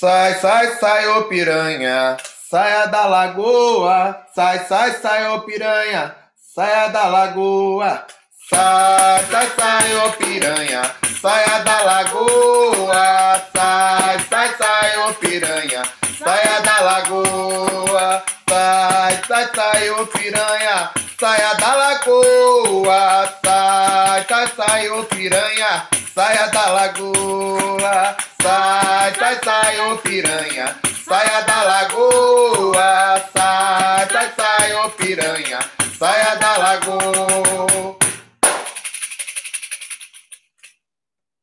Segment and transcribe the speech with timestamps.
[0.00, 2.16] Sai, sai, sai, ô piranha,
[2.48, 4.26] saia da lagoa.
[4.32, 6.14] Sai, sai, sai, ô piranha,
[6.54, 8.06] saia da lagoa.
[8.48, 10.82] Sai, sai, sai, ô piranha,
[11.20, 13.42] saia da lagoa.
[13.52, 15.82] Sai, sai, sai, ô piranha,
[16.16, 18.22] saia da lagoa.
[18.48, 23.02] Sai, sai, sai, ô piranha, saia da lagoa.
[23.44, 28.27] Sai, sai, sai, ô piranha, saia da lagoa.
[28.40, 33.30] Sai, sai, sai, ô piranha, saia da lagoa.
[33.32, 35.58] Sai, sai, sai, ô piranha,
[35.98, 37.98] saia da lagoa.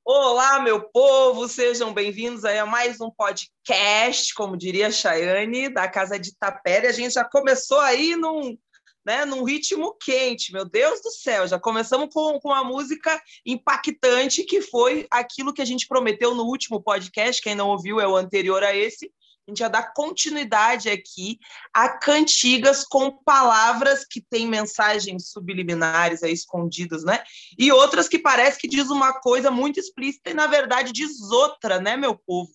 [0.05, 6.17] Olá, meu povo, sejam bem-vindos a mais um podcast, como diria a Chayane, da Casa
[6.17, 6.87] de Tapera.
[6.87, 8.57] A gente já começou aí num,
[9.05, 11.47] né, num ritmo quente, meu Deus do céu.
[11.47, 16.43] Já começamos com, com uma música impactante, que foi aquilo que a gente prometeu no
[16.43, 17.41] último podcast.
[17.41, 19.11] Quem não ouviu é o anterior a esse,
[19.47, 21.37] a gente já dá continuidade aqui
[21.71, 27.23] a cantigas com palavras que têm mensagens subliminares aí escondidas, né?
[27.57, 31.79] E outras que parece que diz uma coisa muito explícita e na verdade diz outra,
[31.79, 32.51] né, meu povo?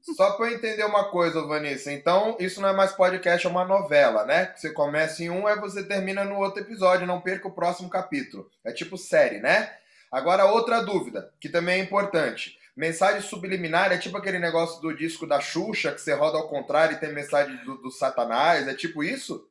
[0.00, 1.92] Só para eu entender uma coisa, Vanessa.
[1.92, 4.52] Então, isso não é mais podcast, é uma novela, né?
[4.56, 7.06] Você começa em um e você termina no outro episódio.
[7.06, 8.50] Não perca o próximo capítulo.
[8.64, 9.76] É tipo série, né?
[10.10, 12.58] Agora, outra dúvida, que também é importante.
[12.76, 16.96] Mensagem subliminar é tipo aquele negócio do disco da Xuxa, que você roda ao contrário
[16.96, 18.66] e tem mensagem do, do Satanás.
[18.66, 19.46] É tipo isso?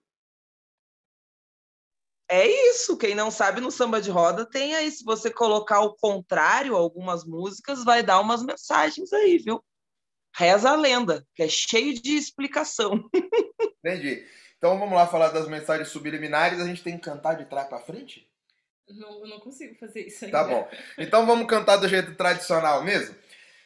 [2.28, 5.94] É isso, quem não sabe no samba de roda tem aí, se você colocar ao
[5.98, 9.62] contrário algumas músicas, vai dar umas mensagens aí, viu?
[10.36, 13.04] Reza a lenda, que é cheio de explicação.
[13.84, 14.26] Entendi.
[14.58, 17.80] Então vamos lá falar das mensagens subliminares, a gente tem que cantar de trás para
[17.80, 18.28] frente?
[18.88, 20.38] Não, eu não consigo fazer isso ainda.
[20.38, 20.70] Tá bom.
[20.98, 23.16] Então vamos cantar do jeito tradicional mesmo?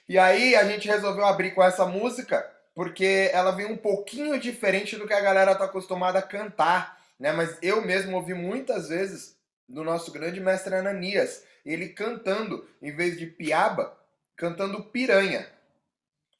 [0.07, 4.97] E aí a gente resolveu abrir com essa música porque ela vem um pouquinho diferente
[4.97, 7.31] do que a galera tá acostumada a cantar, né?
[7.31, 9.35] Mas eu mesmo ouvi muitas vezes
[9.67, 13.97] do nosso grande mestre Ananias, ele cantando, em vez de piaba,
[14.35, 15.47] cantando piranha.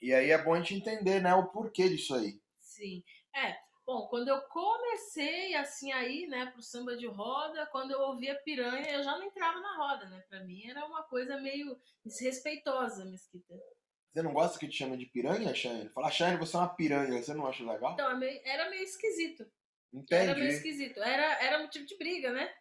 [0.02, 2.40] E aí é bom a gente entender, né, o porquê disso aí.
[2.60, 3.04] Sim.
[3.36, 8.34] É, Bom, quando eu comecei assim aí, né, pro samba de roda, quando eu ouvia
[8.44, 10.24] piranha, eu já não entrava na roda, né?
[10.28, 13.54] Pra mim era uma coisa meio desrespeitosa, Mesquita.
[14.12, 15.90] Você não gosta que te chama de piranha, Shane?
[15.90, 17.94] Fala, Shane, você é uma piranha, você não acha legal?
[17.94, 19.46] Então, é era meio esquisito.
[19.94, 20.30] Entendi.
[20.30, 21.04] Era meio esquisito.
[21.04, 22.52] Era, era motivo de briga, né?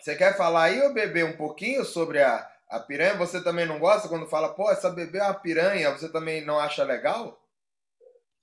[0.00, 3.16] Você quer falar aí, ô bebê, um pouquinho sobre a, a piranha?
[3.16, 6.58] Você também não gosta quando fala, pô, essa bebê é uma piranha, você também não
[6.58, 7.40] acha legal?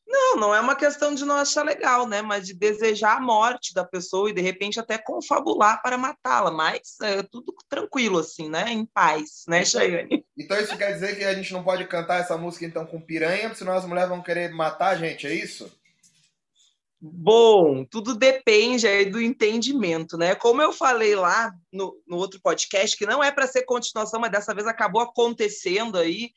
[0.05, 2.21] Não, não é uma questão de não achar legal, né?
[2.21, 6.51] Mas de desejar a morte da pessoa e de repente até confabular para matá-la.
[6.51, 8.65] Mas é tudo tranquilo, assim, né?
[8.69, 10.25] Em paz, né, Chayane?
[10.37, 13.53] Então isso quer dizer que a gente não pode cantar essa música então com piranha,
[13.55, 15.71] senão as mulheres vão querer matar a gente, é isso?
[17.05, 20.35] Bom, tudo depende aí do entendimento, né?
[20.35, 24.31] Como eu falei lá no, no outro podcast, que não é para ser continuação, mas
[24.31, 26.31] dessa vez acabou acontecendo aí,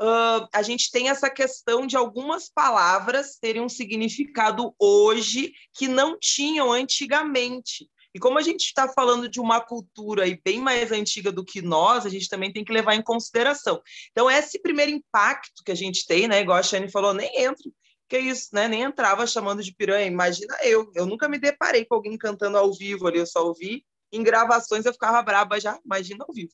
[0.00, 6.18] uh, a gente tem essa questão de algumas palavras terem um significado hoje que não
[6.18, 7.88] tinham antigamente.
[8.12, 11.62] E como a gente está falando de uma cultura aí bem mais antiga do que
[11.62, 13.80] nós, a gente também tem que levar em consideração.
[14.10, 17.70] Então, esse primeiro impacto que a gente tem, né, igual a Shane falou, nem entra,
[18.08, 20.06] que é isso, né, nem entrava chamando de piranha.
[20.06, 23.84] Imagina eu, eu nunca me deparei com alguém cantando ao vivo ali, eu só ouvi
[24.10, 26.52] em gravações, eu ficava braba já, imagina ao vivo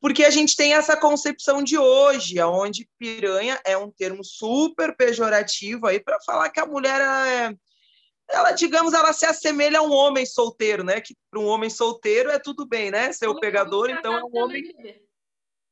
[0.00, 5.86] porque a gente tem essa concepção de hoje, onde piranha é um termo super pejorativo
[5.86, 7.52] aí para falar que a mulher é,
[8.28, 11.00] ela, digamos, ela se assemelha a um homem solteiro, né?
[11.00, 13.12] Que para um homem solteiro é tudo bem, né?
[13.12, 14.62] Ser o pegador, então é um homem.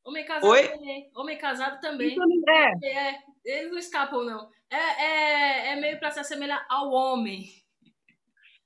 [0.04, 0.68] Homem casado Oi?
[0.68, 1.10] também.
[1.14, 2.16] Homem casado também.
[2.48, 2.88] É.
[2.88, 3.18] é.
[3.44, 4.48] Eles não escapam, não.
[4.70, 7.52] É, é, é meio para se assemelhar ao homem.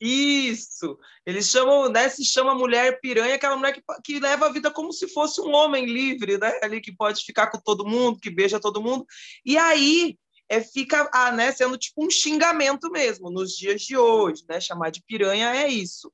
[0.01, 0.99] Isso!
[1.27, 2.09] Eles chamam, né?
[2.09, 5.53] Se chama mulher piranha, aquela mulher que, que leva a vida como se fosse um
[5.53, 6.59] homem livre, né?
[6.63, 9.05] Ali que pode ficar com todo mundo, que beija todo mundo.
[9.45, 10.17] E aí
[10.49, 14.59] é, fica ah, né, sendo tipo um xingamento mesmo nos dias de hoje, né?
[14.59, 16.11] Chamar de piranha é isso.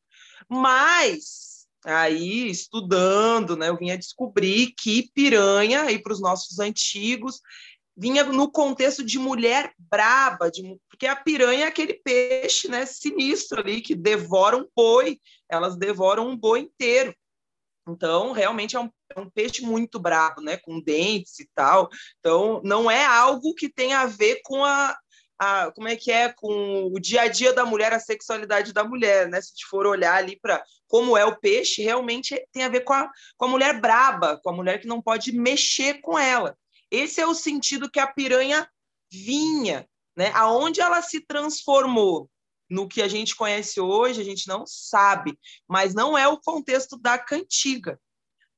[0.48, 7.40] Mas aí, estudando, né, eu vinha descobrir que piranha, aí para os nossos antigos,
[7.96, 13.60] vinha no contexto de mulher braba, de, porque a piranha é aquele peixe né, sinistro
[13.60, 17.14] ali que devora um boi, elas devoram um boi inteiro.
[17.88, 21.88] Então, realmente é um, é um, peixe muito brabo, né, com dentes e tal.
[22.18, 24.96] Então, não é algo que tem a ver com a,
[25.38, 28.82] a, como é que é com o dia a dia da mulher, a sexualidade da
[28.82, 29.40] mulher, né?
[29.40, 32.80] Se a gente for olhar ali para como é o peixe, realmente tem a ver
[32.80, 36.56] com a, com a mulher braba, com a mulher que não pode mexer com ela.
[36.90, 38.68] Esse é o sentido que a piranha
[39.10, 40.30] vinha, né?
[40.34, 42.30] Aonde ela se transformou
[42.68, 45.38] no que a gente conhece hoje, a gente não sabe,
[45.68, 47.98] mas não é o contexto da cantiga.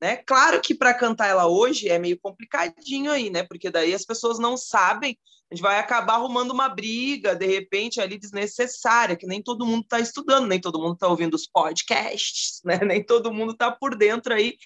[0.01, 0.15] Né?
[0.17, 3.43] Claro que para cantar ela hoje é meio complicadinho aí, né?
[3.43, 5.17] Porque daí as pessoas não sabem,
[5.51, 9.83] a gente vai acabar arrumando uma briga, de repente, ali desnecessária, que nem todo mundo
[9.83, 12.79] está estudando, nem todo mundo está ouvindo os podcasts, né?
[12.79, 14.57] Nem todo mundo está por dentro aí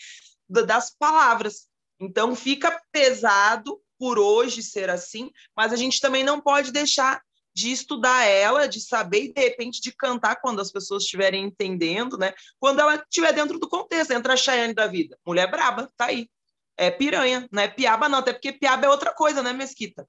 [0.48, 1.68] das palavras.
[2.04, 7.22] Então fica pesado por hoje ser assim, mas a gente também não pode deixar
[7.56, 12.18] de estudar ela, de saber e de repente de cantar quando as pessoas estiverem entendendo,
[12.18, 12.34] né?
[12.60, 15.18] Quando ela estiver dentro do contexto, entra a Cheyenne da vida.
[15.26, 16.28] Mulher braba, tá aí.
[16.76, 20.08] É piranha, não é piaba não, até porque piaba é outra coisa, né, Mesquita?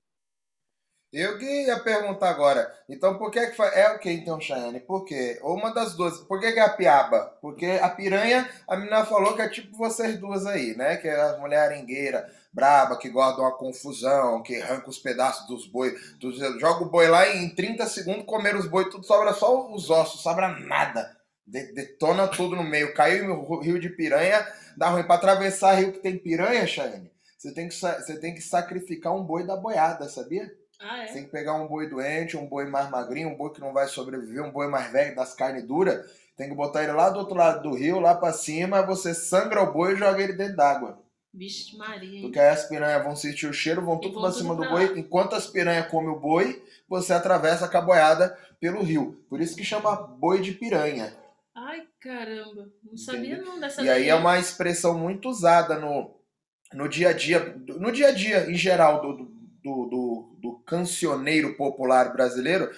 [1.15, 2.75] Eu que ia perguntar agora.
[2.89, 4.81] Então, por que é que é o que então, Chayane?
[4.81, 5.39] Por quê?
[5.43, 6.19] Ou uma das duas.
[6.19, 7.39] Por que, que é a piaba?
[7.41, 10.97] Porque a piranha, a menina falou que é tipo vocês duas aí, né?
[10.97, 15.69] Que é as mulheres arengueiras braba, que guarda uma confusão, que arranca os pedaços dos
[15.69, 15.95] bois.
[16.19, 19.73] Tu joga o boi lá e em 30 segundos comer os bois, tudo sobra só
[19.73, 21.17] os ossos, sobra nada.
[21.47, 22.93] Detona tudo no meio.
[22.93, 24.45] Caiu no rio de piranha,
[24.77, 25.05] dá ruim.
[25.05, 29.23] Para atravessar rio que tem piranha, Chayane, você tem, que, você tem que sacrificar um
[29.23, 30.51] boi da boiada, sabia?
[30.81, 31.07] Ah, é?
[31.07, 33.73] Você tem que pegar um boi doente, um boi mais magrinho, um boi que não
[33.73, 36.05] vai sobreviver, um boi mais velho, das carnes duras.
[36.37, 39.63] Tem que botar ele lá do outro lado do rio, lá para cima, você sangra
[39.63, 40.99] o boi e joga ele dentro d'água.
[41.33, 42.17] Vixe Maria.
[42.17, 42.23] Hein?
[42.23, 44.99] Porque aí as piranhas vão sentir o cheiro, vão tudo pra cima do boi.
[44.99, 49.25] Enquanto as piranhas comem o boi, você atravessa a caboiada pelo rio.
[49.29, 51.15] Por isso que chama boi de piranha.
[51.55, 52.69] Ai, caramba.
[52.83, 56.15] Não sabia não dessa E aí é uma expressão muito usada no,
[56.73, 59.25] no dia a dia, no dia a dia em geral do,
[59.63, 62.71] do, do, do cancioneiro popular brasileiro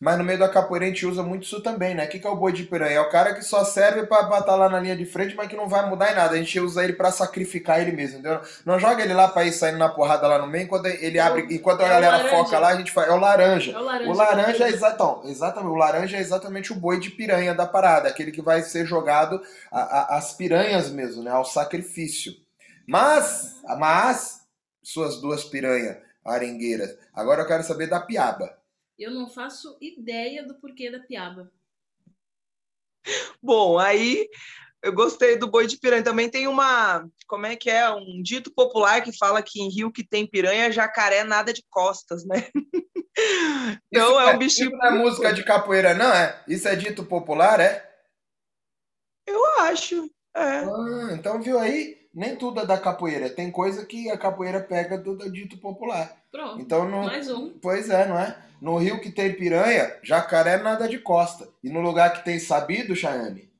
[0.00, 2.06] mas no meio da capoeira a gente usa muito isso também, né?
[2.06, 2.94] O que, que é o boi de piranha?
[2.94, 5.54] É o cara que só serve para estar lá na linha de frente, mas que
[5.54, 6.34] não vai mudar em nada.
[6.34, 8.40] A gente usa ele para sacrificar ele mesmo, entendeu?
[8.64, 11.54] Não joga ele lá para ir saindo na porrada lá no meio, enquanto ele abre,
[11.54, 13.08] enquanto a é galera foca lá, a gente faz.
[13.08, 13.72] É o laranja.
[13.72, 15.70] É o laranja, o laranja é exatamente, exatamente.
[15.70, 19.42] O laranja é exatamente o boi de piranha da parada, aquele que vai ser jogado
[19.70, 21.30] às piranhas mesmo, né?
[21.30, 22.32] Ao sacrifício.
[22.88, 24.40] Mas, mas,
[24.82, 26.96] suas duas piranhas arengueiras.
[27.12, 28.58] Agora eu quero saber da piaba.
[28.98, 31.50] Eu não faço ideia do porquê da piaba.
[33.42, 34.28] Bom, aí
[34.82, 36.02] eu gostei do boi de piranha.
[36.02, 39.92] Também tem uma, como é que é, um dito popular que fala que em rio
[39.92, 42.46] que tem piranha, jacaré nada de costas, né?
[43.92, 44.68] então isso é, é um bichinho.
[44.68, 46.42] Isso não é música de capoeira, não é?
[46.46, 47.88] Isso é dito popular, é?
[49.26, 50.10] Eu acho.
[50.34, 50.64] É.
[50.64, 51.99] Ah, então viu aí?
[52.12, 53.30] Nem tudo é da capoeira.
[53.30, 56.16] Tem coisa que a capoeira pega do, dito popular.
[56.30, 56.60] Pronto.
[56.60, 57.50] Então, no, mais um.
[57.60, 58.36] Pois é, não é?
[58.60, 61.48] No rio que tem piranha, jacaré nada de costa.
[61.62, 63.50] E no lugar que tem sabido, Chayane,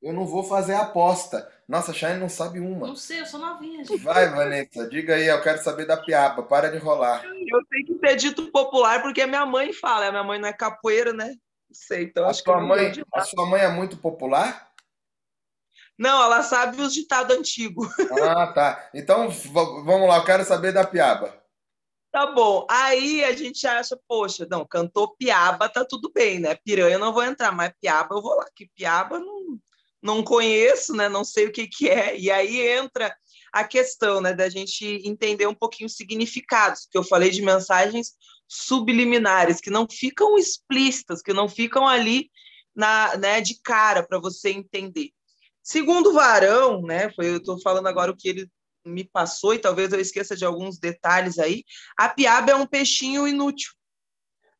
[0.00, 1.46] eu não vou fazer aposta.
[1.68, 2.86] Nossa, Chayane não sabe uma.
[2.86, 3.84] Não sei, eu sou novinha.
[3.84, 4.02] Gente.
[4.02, 6.42] Vai, Vanessa, diga aí, eu quero saber da piaba.
[6.42, 7.24] Para de rolar.
[7.24, 10.06] Eu tenho que ter dito popular porque a minha mãe fala.
[10.06, 11.28] A minha mãe não é capoeira, né?
[11.28, 14.69] Não sei, então a acho sua que mãe, A sua mãe é muito popular?
[16.00, 17.86] Não, ela sabe os ditados antigos.
[18.40, 18.90] Ah, tá.
[18.94, 21.38] Então, vamos lá, eu quero saber da piaba.
[22.10, 22.66] Tá bom.
[22.70, 26.54] Aí a gente acha, poxa, não, cantou piaba, tá tudo bem, né?
[26.54, 29.58] Piranha eu não vou entrar, mas piaba eu vou lá, que piaba não,
[30.02, 31.06] não conheço, né?
[31.06, 32.18] Não sei o que que é.
[32.18, 33.14] E aí entra
[33.52, 38.12] a questão, né, da gente entender um pouquinho os significados, que eu falei de mensagens
[38.48, 42.30] subliminares, que não ficam explícitas, que não ficam ali
[42.74, 45.10] na, né, de cara para você entender.
[45.70, 48.50] Segundo Varão, né, foi, eu estou falando agora o que ele
[48.84, 51.62] me passou e talvez eu esqueça de alguns detalhes aí.
[51.96, 53.72] A piaba é um peixinho inútil.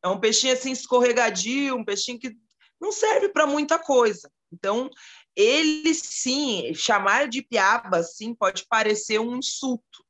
[0.04, 2.36] É um peixinho assim escorregadio, um peixinho que
[2.80, 4.30] não serve para muita coisa.
[4.52, 4.88] Então,
[5.34, 10.04] ele sim, chamar de piaba, sim, pode parecer um insulto,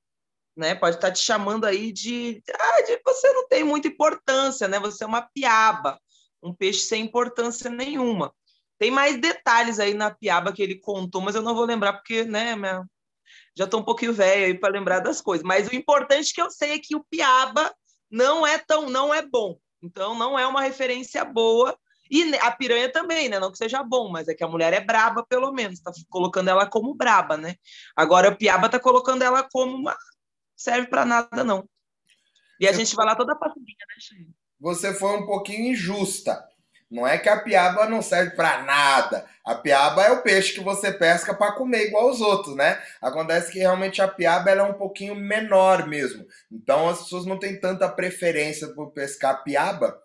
[0.54, 0.74] né?
[0.74, 4.78] Pode estar tá te chamando aí de, ah, de você não tem muita importância, né?
[4.78, 5.98] Você é uma piaba,
[6.42, 8.34] um peixe sem importância nenhuma.
[8.80, 12.24] Tem mais detalhes aí na piaba que ele contou, mas eu não vou lembrar porque,
[12.24, 12.82] né, minha...
[13.54, 15.44] já estou um pouquinho velho aí para lembrar das coisas.
[15.44, 17.70] Mas o importante que eu sei é que o piaba
[18.10, 19.58] não é tão, não é bom.
[19.82, 21.78] Então não é uma referência boa.
[22.10, 23.38] E a piranha também, né?
[23.38, 25.78] Não que seja bom, mas é que a mulher é braba, pelo menos.
[25.80, 27.56] Tá colocando ela como braba, né?
[27.94, 29.94] Agora o piaba tá colocando ela como uma.
[30.56, 31.68] Serve para nada, não.
[32.58, 34.26] E a Você gente vai lá toda passadinha, né?
[34.58, 36.49] Você foi um pouquinho injusta.
[36.90, 39.24] Não é que a piaba não serve para nada.
[39.44, 42.82] A piaba é o peixe que você pesca para comer igual os outros, né?
[43.00, 46.26] Acontece que realmente a piaba é um pouquinho menor mesmo.
[46.50, 50.02] Então as pessoas não têm tanta preferência por pescar piaba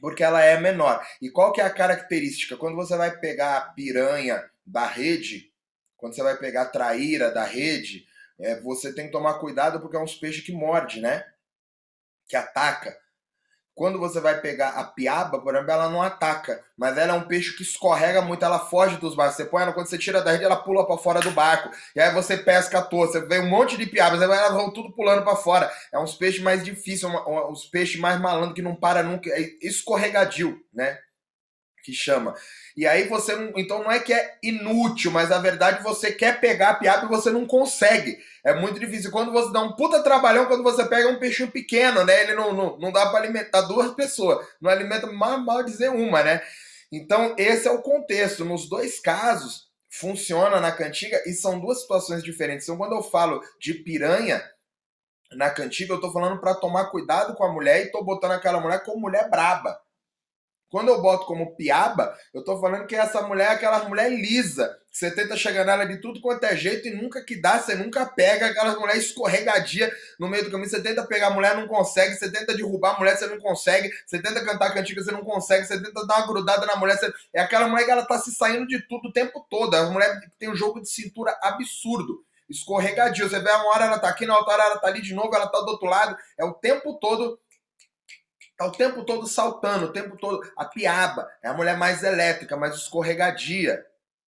[0.00, 1.02] porque ela é menor.
[1.22, 2.58] E qual que é a característica?
[2.58, 5.50] Quando você vai pegar a piranha da rede,
[5.96, 8.06] quando você vai pegar a traíra da rede,
[8.38, 11.24] é, você tem que tomar cuidado porque é uns peixes que morde, né?
[12.28, 12.96] que ataca.
[13.74, 17.26] Quando você vai pegar a piaba, por exemplo, ela não ataca, mas ela é um
[17.26, 19.36] peixe que escorrega muito, ela foge dos barcos.
[19.36, 21.70] Você põe ela, quando você tira da rede, ela pula para fora do barco.
[21.94, 24.92] E aí você pesca à toa, você vê um monte de piabas, elas vão tudo
[24.92, 25.68] pulando para fora.
[25.92, 27.12] É uns peixes mais difíceis,
[27.50, 30.96] uns peixes mais malandros que não para nunca, é escorregadio, né?
[31.84, 32.34] Que chama.
[32.74, 33.52] E aí você não.
[33.56, 37.08] Então não é que é inútil, mas na verdade você quer pegar a piaba e
[37.08, 38.18] você não consegue.
[38.42, 39.10] É muito difícil.
[39.10, 42.22] Quando você dá um puta trabalhão, quando você pega um peixinho pequeno, né?
[42.22, 44.44] Ele não, não, não dá para alimentar duas pessoas.
[44.60, 46.42] Não alimenta mal, mal dizer uma, né?
[46.90, 48.44] Então, esse é o contexto.
[48.44, 52.66] Nos dois casos, funciona na cantiga e são duas situações diferentes.
[52.66, 54.42] Então, quando eu falo de piranha
[55.32, 58.60] na cantiga, eu tô falando para tomar cuidado com a mulher e tô botando aquela
[58.60, 59.83] mulher como mulher braba.
[60.70, 64.76] Quando eu boto como piaba, eu tô falando que essa mulher é aquela mulher lisa.
[64.90, 68.06] Você tenta chegar nela de tudo quanto é jeito e nunca que dá, você nunca
[68.06, 70.68] pega aquela mulher escorregadia no meio do caminho.
[70.68, 72.14] Você tenta pegar a mulher, não consegue.
[72.14, 73.90] Você tenta derrubar a mulher, você não consegue.
[74.06, 75.66] Você tenta cantar cantiga, você não consegue.
[75.66, 76.96] Você tenta dar uma grudada na mulher.
[76.96, 77.12] Você...
[77.32, 79.74] É aquela mulher que ela tá se saindo de tudo o tempo todo.
[79.74, 83.28] É uma mulher que tem um jogo de cintura absurdo escorregadio.
[83.28, 85.34] Você vê uma hora ela tá aqui, na outra hora ela tá ali de novo,
[85.34, 86.16] ela tá do outro lado.
[86.38, 87.38] É o tempo todo
[88.56, 90.40] Tá o tempo todo saltando, o tempo todo.
[90.56, 93.84] A piaba é a mulher mais elétrica, mais escorregadia.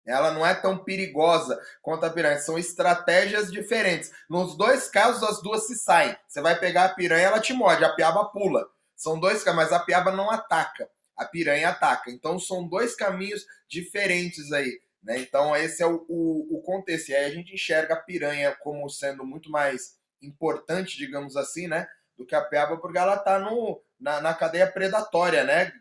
[0.06, 2.40] Ela não é tão perigosa quanto a piranha.
[2.40, 4.12] São estratégias diferentes.
[4.30, 6.16] Nos dois casos, as duas se saem.
[6.28, 8.68] Você vai pegar a piranha, ela te morde, a piaba pula.
[8.96, 10.90] São dois caminhos, mas a piaba não ataca.
[11.16, 12.10] A piranha ataca.
[12.10, 14.80] Então são dois caminhos diferentes aí.
[15.04, 15.20] Né?
[15.20, 17.10] Então esse é o, o, o contexto.
[17.10, 21.88] E aí a gente enxerga a piranha como sendo muito mais importante, digamos assim, né?
[22.18, 25.72] Do que a piaba, porque ela está no, na, na cadeia predatória, né?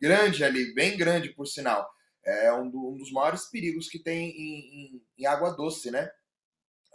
[0.00, 1.88] Grande ali, bem grande por sinal.
[2.24, 6.10] É um, do, um dos maiores perigos que tem em, em, em água doce, né?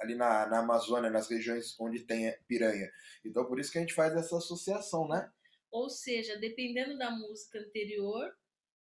[0.02, 2.92] ali na, na, Amazônia, nas regiões onde tem piranha.
[3.24, 5.32] Então, por isso que a gente faz essa associação, né?
[5.70, 8.36] Ou seja, dependendo da música anterior,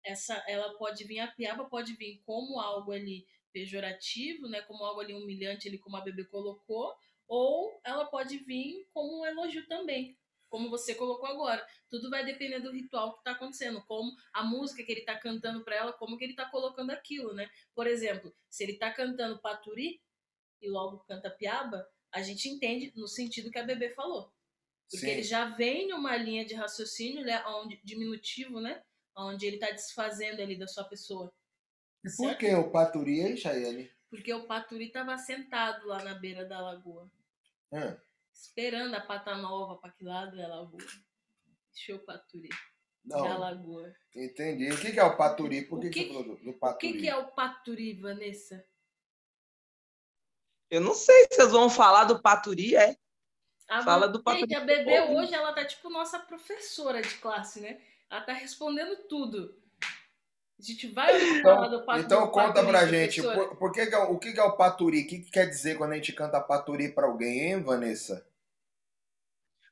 [0.04, 4.62] essa, ela pode vir, a piaba pode vir como algo ali pejorativo, né?
[4.62, 6.96] Como algo ali humilhante, ali como a bebê colocou,
[7.32, 10.18] ou ela pode vir como um elogio também
[10.50, 11.66] como você colocou agora.
[11.90, 15.64] Tudo vai depender do ritual que está acontecendo, como a música que ele está cantando
[15.64, 17.50] para ela, como que ele está colocando aquilo, né?
[17.74, 20.02] Por exemplo, se ele está cantando paturi
[20.62, 24.30] e logo canta piaba, a gente entende no sentido que a bebê falou.
[24.90, 25.12] Porque Sim.
[25.12, 28.84] ele já vem numa linha de raciocínio, né, onde, diminutivo, né?
[29.16, 31.34] Onde ele está desfazendo ali da sua pessoa.
[32.04, 32.30] E certo?
[32.30, 33.90] por que o paturi, hein, Chayane?
[34.10, 37.10] Porque o paturi estava sentado lá na beira da lagoa.
[37.72, 37.98] Hum
[38.42, 40.82] esperando a pata nova para que lado é a lagoa.
[41.74, 42.50] Deixa eu paturi.
[43.04, 43.24] Não.
[43.24, 43.94] Da lagoa.
[44.16, 44.70] Entendi.
[44.72, 45.64] O que é o paturi?
[45.64, 46.92] Por que, que, que você falou do, paturi?
[46.92, 48.66] O que, que é o paturi, Vanessa?
[50.70, 52.96] Eu não sei se vocês vão falar do paturi, é?
[53.68, 54.54] A Fala do paturi.
[54.54, 57.82] A bebê hoje, ela tá tipo nossa professora de classe, né?
[58.10, 59.61] Ela tá respondendo tudo.
[60.62, 62.06] A gente vai então, falar do paturi.
[62.06, 65.02] Então conta paturi, pra gente, por, por, que, é, o que, é o paturi?
[65.02, 68.24] O que, que quer dizer quando a gente canta paturi pra alguém, hein, Vanessa?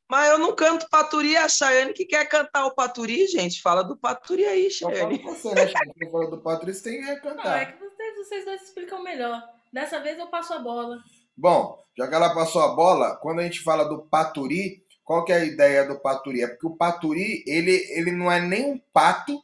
[0.09, 3.61] Mas eu não canto paturi, a Chayane que quer cantar o paturi, gente.
[3.61, 5.17] Fala do paturi aí, Chayane.
[5.17, 6.11] Então, você, né, Chayane?
[6.11, 7.45] Fala do paturi, você tem que cantar.
[7.45, 9.43] Não, é que vocês, vocês dois explicam melhor.
[9.71, 10.97] Dessa vez eu passo a bola.
[11.37, 15.31] Bom, já que ela passou a bola, quando a gente fala do paturi, qual que
[15.31, 16.41] é a ideia do paturi?
[16.41, 19.39] É porque o paturi, ele, ele não é nem um pato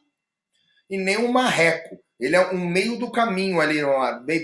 [0.88, 1.98] e nem um marreco.
[2.18, 3.80] Ele é um meio do caminho ali,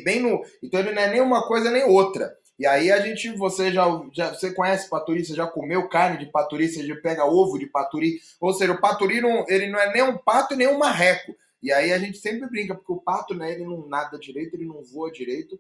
[0.05, 0.43] bem, no.
[0.63, 2.33] Então ele não é nem uma coisa nem outra.
[2.59, 6.31] E aí a gente, você já, já você conhece paturi, você já comeu carne de
[6.31, 8.21] paturi, você já pega ovo de paturi.
[8.41, 11.35] Ou seja, o paturi não, ele não é nem um pato nem um marreco.
[11.63, 14.67] E aí a gente sempre brinca, porque o pato, né, ele não nada direito, ele
[14.67, 15.59] não voa direito,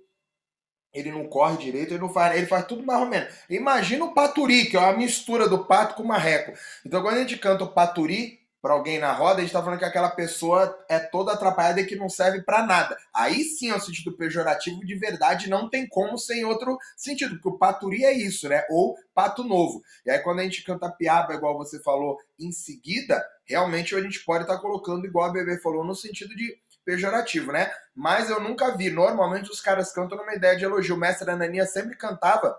[0.92, 3.32] ele não corre direito, ele não faz, ele faz tudo mais ou menos.
[3.48, 6.52] Imagina o paturi, que é uma mistura do pato com o marreco.
[6.84, 9.80] Então quando a gente canta o paturi, para alguém na roda, a gente está falando
[9.80, 12.96] que aquela pessoa é toda atrapalhada e que não serve para nada.
[13.12, 17.34] Aí sim é um sentido pejorativo de verdade, não tem como ser em outro sentido,
[17.34, 18.64] porque o paturi é isso, né?
[18.70, 19.82] Ou pato novo.
[20.06, 24.24] E aí quando a gente canta piaba, igual você falou, em seguida, realmente a gente
[24.24, 27.68] pode estar tá colocando, igual a Bebê falou, no sentido de pejorativo, né?
[27.94, 28.90] Mas eu nunca vi.
[28.90, 30.94] Normalmente os caras cantam numa ideia de elogio.
[30.94, 32.56] O mestre Anania sempre cantava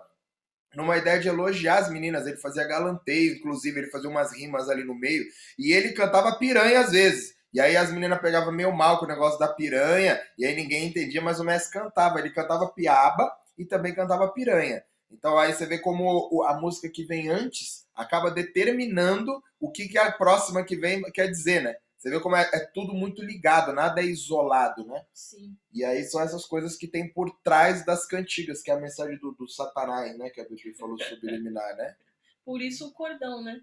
[0.76, 2.26] numa ideia de elogiar as meninas.
[2.26, 5.24] Ele fazia galanteio, inclusive, ele fazia umas rimas ali no meio.
[5.58, 7.34] E ele cantava piranha às vezes.
[7.52, 10.88] E aí as meninas pegavam meio mal com o negócio da piranha, e aí ninguém
[10.88, 12.18] entendia, mas o mestre cantava.
[12.18, 14.82] Ele cantava piaba e também cantava piranha.
[15.10, 19.96] Então aí você vê como a música que vem antes acaba determinando o que, que
[19.96, 21.76] a próxima que vem quer dizer, né?
[22.04, 25.06] Você vê como é, é, tudo muito ligado, nada é isolado, né?
[25.14, 25.56] Sim.
[25.72, 29.16] E aí são essas coisas que tem por trás das cantigas, que é a mensagem
[29.16, 30.28] do, do Satanás, né?
[30.28, 31.96] Que a Bíblia falou subliminar, né?
[32.44, 33.58] por isso o cordão, né?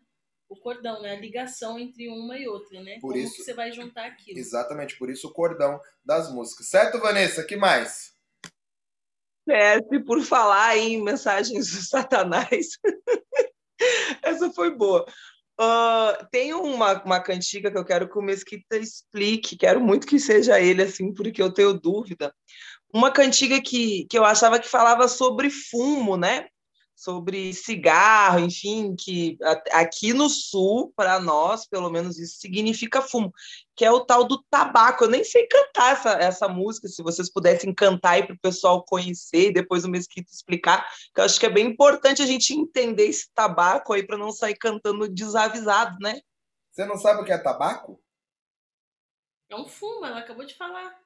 [0.50, 1.12] O cordão, né?
[1.12, 2.94] A ligação entre uma e outra, né?
[3.00, 4.40] Por Como isso- que você vai juntar aquilo.
[4.40, 6.66] Exatamente, por isso o cordão das músicas.
[6.66, 7.44] Certo, Vanessa?
[7.44, 8.16] que mais?
[9.46, 12.70] PS por falar em mensagens do Satanás.
[14.24, 15.06] Essa foi boa.
[15.64, 20.18] Ah, tem uma, uma cantiga que eu quero que o Mesquita explique, quero muito que
[20.20, 22.34] seja ele, assim, porque eu tenho dúvida.
[22.92, 26.48] Uma cantiga que, que eu achava que falava sobre fumo, né?
[27.02, 29.36] Sobre cigarro, enfim, que
[29.72, 33.34] aqui no sul, para nós, pelo menos isso significa fumo,
[33.76, 35.04] que é o tal do tabaco.
[35.06, 38.86] Eu nem sei cantar essa, essa música, se vocês pudessem cantar aí para o pessoal
[38.86, 42.54] conhecer e depois o Mesquita explicar, que eu acho que é bem importante a gente
[42.54, 46.22] entender esse tabaco aí para não sair cantando desavisado, né?
[46.72, 48.00] Você não sabe o que é tabaco?
[49.50, 51.02] É um fumo, ela acabou de falar.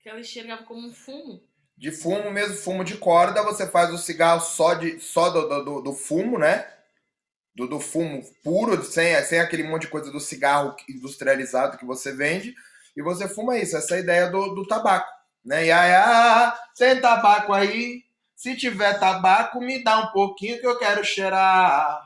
[0.00, 1.42] Que ela enxergava como um fumo.
[1.80, 5.82] De fumo mesmo, fumo de corda, você faz o cigarro só, de, só do, do-
[5.82, 6.68] do, fumo, né?
[7.54, 12.12] Do, do fumo puro, sem, sem aquele monte de coisa do cigarro industrializado que você
[12.14, 12.54] vende.
[12.96, 15.08] E você fuma isso, essa é a ideia do, do tabaco.
[15.44, 15.66] Né?
[15.66, 18.02] E aí, ah, tem tabaco aí?
[18.36, 22.02] Se tiver tabaco, me dá um pouquinho que eu quero cheirar.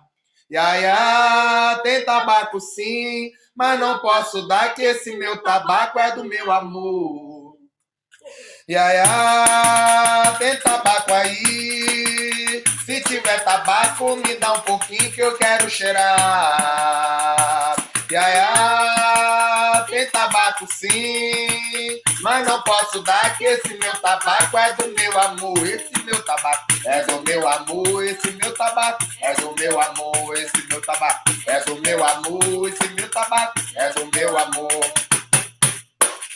[0.51, 6.15] E aí, ah, tem tabaco sim, mas não posso dar que esse meu tabaco é
[6.15, 7.44] do meu amor.
[8.67, 12.65] Aí, ah, tem tabaco aí.
[12.87, 16.07] Se tiver tabaco, me dá um pouquinho que eu quero cheirar.
[18.09, 22.01] Aí, ah, tem tabaco sim.
[22.23, 25.69] Mas não posso dar que esse meu tabaco é do meu amor.
[25.69, 28.03] Esse meu tabaco é do meu amor.
[28.03, 30.39] Esse meu tabaco é do meu amor.
[30.39, 32.69] Esse meu tabaco é do meu amor.
[32.71, 34.85] Esse meu tabaco é do meu amor.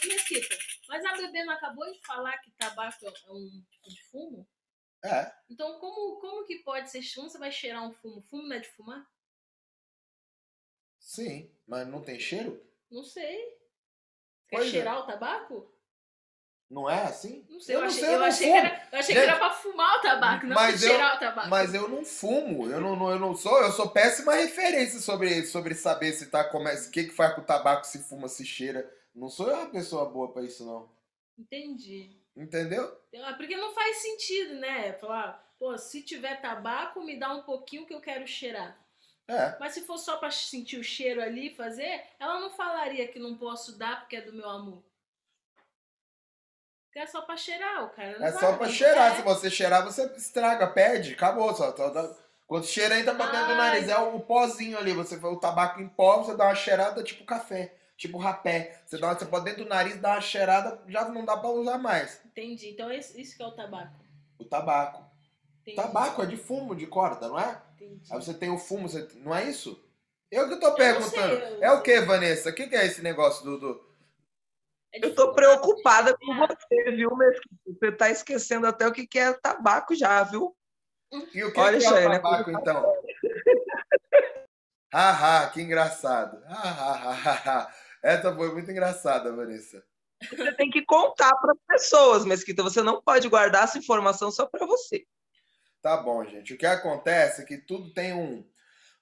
[0.04, 4.49] Mesquita, mas a bebê não acabou de falar que tabaco é um tipo de fumo?
[5.04, 5.33] É.
[5.49, 7.28] Então, como, como que pode ser fumo?
[7.30, 8.21] Você vai cheirar um fumo?
[8.23, 9.07] Fumo não é de fumar?
[10.99, 12.61] Sim, mas não tem cheiro?
[12.90, 13.38] Não sei.
[14.48, 14.70] Quer Pois é.
[14.70, 15.74] cheirar o tabaco?
[16.70, 17.46] Não é assim?
[17.48, 17.77] Não sei.
[17.77, 19.98] Eu, não achei, sei, eu não achei, que era, eu achei que era pra fumar
[19.98, 21.48] o tabaco, não pra eu- cheirar o tabaco.
[21.48, 25.74] Mas eu não fumo, eu não- eu não sou, eu sou péssima referência sobre, sobre
[25.74, 28.44] saber se tá como é, o que que faz com o tabaco, se fuma, se
[28.44, 28.87] cheira.
[29.18, 30.88] Não sou eu uma pessoa boa pra isso não.
[31.38, 32.16] Entendi.
[32.37, 32.85] Entendeu?
[33.24, 34.92] Ah, Porque não faz sentido, né?
[34.94, 38.78] Falar, pô, se tiver tabaco, me dá um pouquinho que eu quero cheirar.
[39.26, 39.57] É.
[39.59, 43.37] Mas se for só pra sentir o cheiro ali fazer, ela não falaria que não
[43.37, 44.83] posso dar porque é do meu amor.
[46.87, 48.18] Porque é só pra cheirar, o cara.
[48.18, 49.12] não É só pra cheirar.
[49.12, 49.16] é.
[49.16, 51.54] Se você cheirar, você estraga, perde, acabou.
[51.54, 53.57] Só, só dá- Quando cheira, entra pra dentro do Ai.
[53.59, 53.88] nariz.
[53.88, 54.92] É o pozinho ali.
[54.94, 58.80] Você o tabaco em pó, você dá uma cheirada tipo café, tipo rapé.
[58.87, 61.76] Você dá você pode dentro do nariz, dá uma cheirada, já não dá pra usar
[61.76, 62.22] mais.
[62.24, 62.70] Entendi.
[62.70, 63.92] Então esse- isso que é o tabaco.
[64.38, 65.04] O tabaco.
[65.61, 65.76] Entendi.
[65.76, 67.61] Tabaco é de fumo, de corda, não é?
[67.74, 68.00] Entendi.
[68.11, 69.06] Aí você tem o fumo, você...
[69.16, 69.84] não é isso?
[70.30, 71.11] Eu que tô perguntando.
[71.11, 72.50] sei, eu- É o que, Vanessa?
[72.50, 73.58] O que, que é esse negócio do.
[73.58, 73.88] do-
[74.94, 77.11] É Eu tô preocupada com você, viu?
[77.66, 80.54] Você tá esquecendo até o que que é tabaco já, viu?
[81.34, 82.94] E o que, Olha, que é o Chayane, tabaco, então?
[84.92, 86.42] Haha, que engraçado.
[86.46, 87.72] Hahaha.
[88.02, 89.82] Essa foi muito engraçada, Vanessa.
[90.30, 92.62] Você tem que contar para pessoas, Mesquita.
[92.62, 95.06] Você não pode guardar essa informação só para você.
[95.80, 96.54] Tá bom, gente.
[96.54, 98.44] O que acontece é que tudo tem um,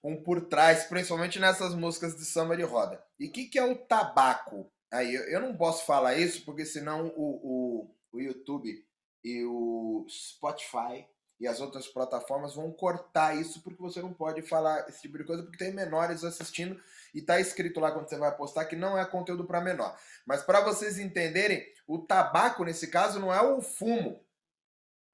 [0.04, 3.02] um por trás, principalmente nessas músicas de samba de roda.
[3.18, 4.70] E o que, que é o tabaco?
[4.92, 8.85] Aí eu, eu não posso falar isso, porque senão o, o, o YouTube
[9.24, 11.06] e o Spotify
[11.40, 15.24] e as outras plataformas vão cortar isso, porque você não pode falar esse tipo de
[15.24, 16.80] coisa, porque tem menores assistindo
[17.16, 19.98] e tá escrito lá quando você vai postar que não é conteúdo para menor.
[20.26, 24.24] Mas para vocês entenderem, o tabaco nesse caso não é o fumo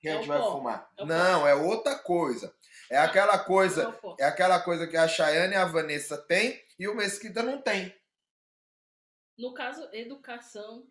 [0.00, 0.90] que a É gente vai fumar.
[0.98, 2.54] É não, é outra coisa.
[2.90, 4.16] É aquela coisa, Não, pô.
[4.18, 7.94] é aquela coisa que a Chayane e a Vanessa têm e o Mesquita não tem.
[9.38, 10.86] No caso, educação.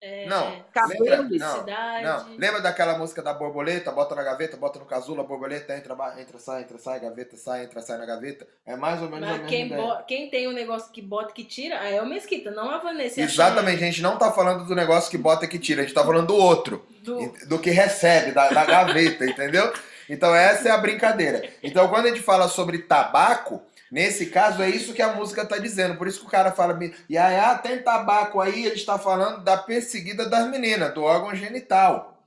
[0.00, 1.66] É, Não, cabelo, lembra, não,
[2.02, 2.36] não.
[2.36, 3.90] Lembra daquela música da borboleta?
[3.90, 7.64] Bota na gaveta, bota no casulo, a borboleta entra, entra, sai, entra, sai, gaveta, sai,
[7.64, 8.46] entra, sai na gaveta.
[8.64, 9.82] É mais ou menos a Mas mesma quem, ideia.
[9.82, 12.78] bo- quem tem um negócio que bota que tira, aí é o Mesquita, não a
[12.78, 13.20] Vanessa.
[13.20, 15.84] a Exatamente, a gente não tá falando do negócio que bota e que tira, a
[15.84, 16.86] gente tá falando do outro.
[17.02, 19.72] Do- do que recebe, da, da gaveta, entendeu?
[20.08, 21.42] Então essa é a brincadeira.
[21.62, 25.58] Então quando a gente fala sobre tabaco, nesse caso é isso que a música tá
[25.58, 25.96] dizendo.
[25.96, 29.42] Por isso que o cara fala, e aí, ah, tem tabaco aí, ele está falando
[29.44, 32.18] da perseguida das meninas, do órgão genital.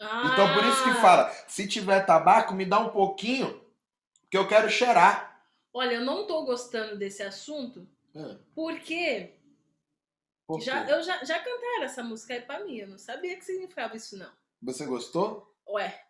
[0.00, 3.62] Então por isso que Ah, fala, se tiver tabaco, me dá um pouquinho,
[4.30, 5.42] que eu quero cheirar.
[5.72, 9.34] Olha, eu não tô gostando desse assunto, Hum, porque
[10.48, 12.78] por já, eu já, já cantaram essa música aí pra mim.
[12.78, 14.32] Eu não sabia que significava isso, não.
[14.62, 15.54] Você gostou?
[15.68, 16.02] Ué,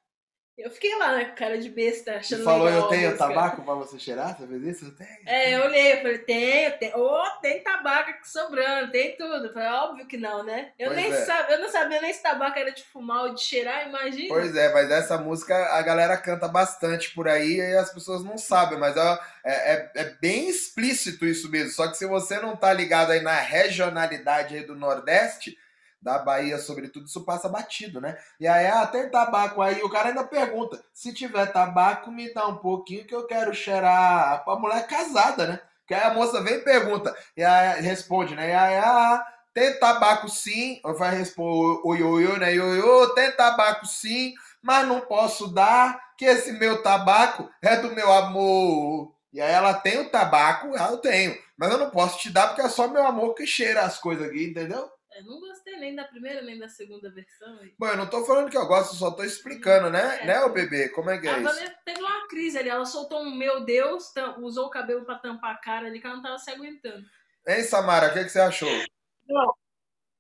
[0.61, 3.63] Eu fiquei lá, né, com cara de besta, achando E falou, legal eu tenho tabaco
[3.63, 4.37] pra você cheirar?
[4.37, 4.85] Você fez isso?
[4.87, 5.11] Eu tenho.
[5.27, 6.95] É, eu olhei, eu falei, tem, tem.
[6.95, 9.47] Ô, tem tabaco aqui sobrando, tem tudo.
[9.47, 10.73] Eu falei, óbvio que não, né?
[10.79, 11.25] Eu, Pois nem é.
[11.25, 14.29] sabia, eu não sabia nem se tabaco era de fumar ou de cheirar, imagina.
[14.29, 18.37] Pois é, mas essa música a galera canta bastante por aí e as pessoas não
[18.37, 21.71] sabem, mas ó, é, é, é bem explícito isso mesmo.
[21.71, 25.57] Só que se você não tá ligado aí na regionalidade aí do Nordeste,
[26.01, 28.17] da Bahia, sobretudo, isso passa batido, né?
[28.39, 32.47] E aí, ah, tem tabaco aí, o cara ainda pergunta: se tiver tabaco, me dá
[32.47, 34.43] um pouquinho que eu quero cheirar.
[34.47, 35.61] A mulher casada, né?
[35.87, 38.51] Que aí a moça vem e pergunta, e aí responde, né?
[38.51, 42.49] E aí, ah, tem tabaco sim, vai responder oi, oi, oi, né?
[42.51, 44.33] Oi, oi, tem tabaco sim,
[44.63, 49.13] mas não posso dar, que esse meu tabaco é do meu amor.
[49.33, 52.49] E aí ela tem o tabaco, ah, eu tenho, mas eu não posso te dar
[52.49, 54.89] porque é só meu amor que cheira as coisas aqui, entendeu?
[55.21, 57.59] Eu não gostei nem da primeira nem da segunda versão.
[57.79, 60.21] Bom, eu não tô falando que eu gosto, só tô explicando, né?
[60.23, 60.27] É.
[60.27, 60.89] Né, ô bebê?
[60.89, 61.45] Como é que é A isso?
[61.45, 65.55] Vanessa teve uma crise ali, ela soltou um meu Deus, usou o cabelo pra tampar
[65.55, 67.05] a cara ali, que ela não tava se aguentando.
[67.47, 68.71] Hein, Samara, o que, que você achou?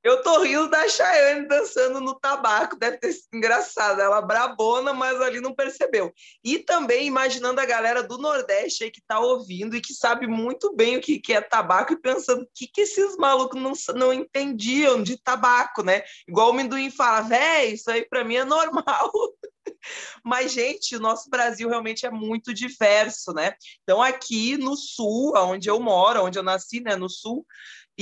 [0.03, 4.01] Eu tô rindo da Chayane dançando no tabaco, deve ter sido engraçado.
[4.01, 6.11] Ela brabona, mas ali não percebeu.
[6.43, 10.75] E também imaginando a galera do Nordeste aí que tá ouvindo e que sabe muito
[10.75, 14.13] bem o que, que é tabaco e pensando o que, que esses malucos não, não
[14.13, 16.03] entendiam de tabaco, né?
[16.27, 19.13] Igual o Minduim fala, véi, isso aí pra mim é normal.
[20.25, 23.55] Mas, gente, o nosso Brasil realmente é muito diverso, né?
[23.83, 27.47] Então, aqui no sul, onde eu moro, onde eu nasci, né, no sul,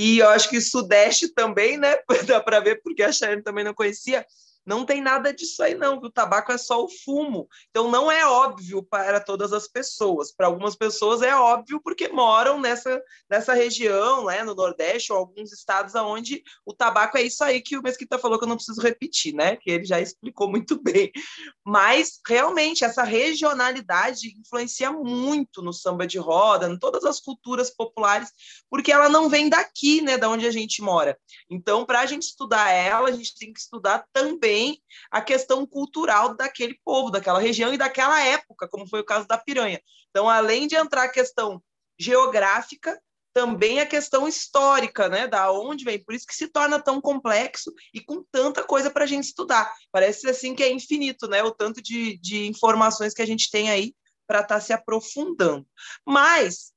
[0.01, 1.97] e eu acho que Sudeste também, né?
[2.25, 4.25] Dá para ver, porque a Chayane também não conhecia.
[4.69, 5.97] Não tem nada disso aí, não.
[5.97, 7.49] O tabaco é só o fumo.
[7.71, 10.31] Então, não é óbvio para todas as pessoas.
[10.31, 15.51] Para algumas pessoas é óbvio porque moram nessa, nessa região, né, no Nordeste, ou alguns
[15.51, 18.79] estados onde o tabaco é isso aí que o Mesquita falou que eu não preciso
[18.79, 19.55] repetir, né?
[19.55, 21.11] Que ele já explicou muito bem.
[21.65, 28.29] Mas, realmente, essa regionalidade influencia muito no samba de roda, em todas as culturas populares,
[28.69, 31.17] porque ela não vem daqui, né, da onde a gente mora.
[31.49, 34.58] Então, para a gente estudar ela, a gente tem que estudar também
[35.11, 39.37] a questão cultural daquele povo, daquela região e daquela época, como foi o caso da
[39.37, 39.81] piranha.
[40.09, 41.61] Então, além de entrar a questão
[41.97, 42.99] geográfica,
[43.33, 47.71] também a questão histórica, né, da onde vem, por isso que se torna tão complexo
[47.93, 49.71] e com tanta coisa para a gente estudar.
[49.91, 53.69] Parece assim que é infinito, né, o tanto de, de informações que a gente tem
[53.69, 53.93] aí
[54.27, 55.65] para estar tá se aprofundando.
[56.05, 56.73] Mas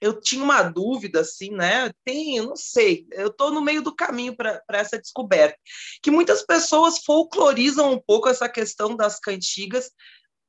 [0.00, 1.90] eu tinha uma dúvida, assim, né?
[2.04, 5.58] Tem, não sei, eu estou no meio do caminho para essa descoberta.
[6.02, 9.90] Que muitas pessoas folclorizam um pouco essa questão das cantigas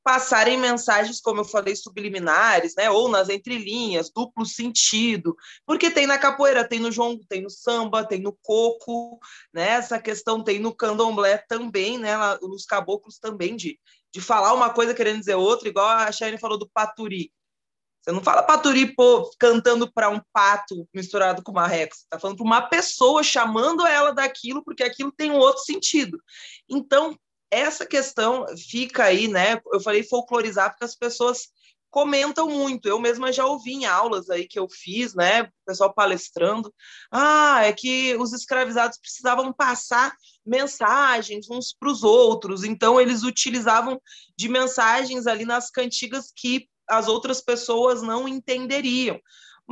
[0.02, 2.90] passarem mensagens, como eu falei, subliminares, né?
[2.90, 5.36] Ou nas entrelinhas, duplo sentido,
[5.66, 9.18] porque tem na capoeira, tem no jongo, tem no samba, tem no coco,
[9.52, 9.70] né?
[9.70, 12.12] Essa questão tem no candomblé também, né?
[12.40, 13.78] Nos caboclos também de,
[14.12, 17.30] de falar uma coisa querendo dizer outra, igual a Chayane falou do paturi.
[18.10, 21.94] Você não fala paturi pô, cantando para um pato misturado com marreco.
[21.94, 26.20] Você está falando para uma pessoa, chamando ela daquilo, porque aquilo tem um outro sentido.
[26.68, 27.16] Então,
[27.52, 29.60] essa questão fica aí, né?
[29.72, 31.50] Eu falei folclorizar porque as pessoas
[31.88, 32.88] comentam muito.
[32.88, 35.42] Eu mesma já ouvi em aulas aí que eu fiz, né?
[35.42, 36.74] O pessoal palestrando.
[37.12, 40.12] Ah, é que os escravizados precisavam passar
[40.44, 42.64] mensagens uns para os outros.
[42.64, 44.02] Então, eles utilizavam
[44.36, 49.18] de mensagens ali nas cantigas que as outras pessoas não entenderiam.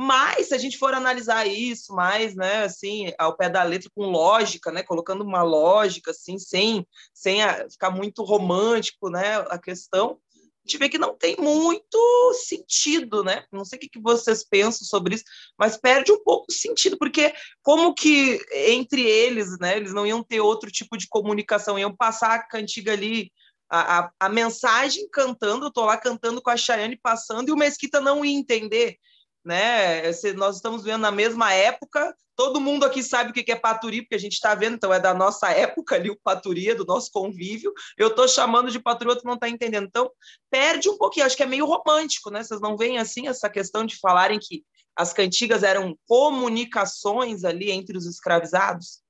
[0.01, 4.05] Mas se a gente for analisar isso mais, né, assim, ao pé da letra com
[4.05, 10.17] lógica, né, colocando uma lógica assim, sem sem a, ficar muito romântico, né, a questão,
[10.41, 13.43] a gente vê que não tem muito sentido, né?
[13.51, 15.25] Não sei o que vocês pensam sobre isso,
[15.57, 20.23] mas perde um pouco o sentido, porque como que entre eles, né, eles não iam
[20.23, 23.31] ter outro tipo de comunicação, iam passar a cantiga ali
[23.69, 27.57] a, a, a, mensagem cantando, eu tô lá cantando com a Chayane passando e o
[27.57, 28.97] Mesquita não ia entender,
[29.45, 30.01] né?
[30.35, 34.15] Nós estamos vendo na mesma época, todo mundo aqui sabe o que é paturi, porque
[34.15, 37.11] a gente está vendo, então é da nossa época ali, o paturi, é do nosso
[37.11, 37.73] convívio.
[37.97, 39.87] Eu tô chamando de paturi, outro não está entendendo.
[39.87, 40.09] Então,
[40.49, 42.41] perde um pouquinho, acho que é meio romântico, né?
[42.41, 44.63] Vocês não veem assim essa questão de falarem que
[44.95, 49.01] as cantigas eram comunicações ali entre os escravizados?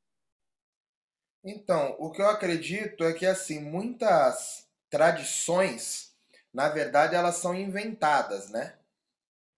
[1.44, 6.14] Então, o que eu acredito é que assim, muitas tradições,
[6.54, 8.76] na verdade, elas são inventadas, né?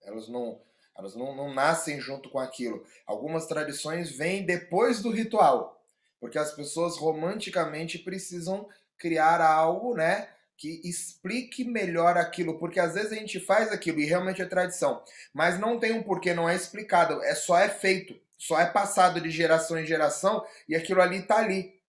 [0.04, 0.62] Elas não,
[0.98, 2.86] elas não, não nascem junto com aquilo.
[3.06, 5.84] Algumas tradições vêm depois do ritual,
[6.20, 8.68] porque as pessoas romanticamente precisam
[8.98, 10.30] criar algo, né?
[10.58, 15.04] Que explique melhor aquilo, porque às vezes a gente faz aquilo e realmente é tradição,
[15.34, 19.22] mas não tem um porquê, não é explicado, é só é feito só é passado
[19.22, 21.80] de geração em geração e aquilo ali tá ali.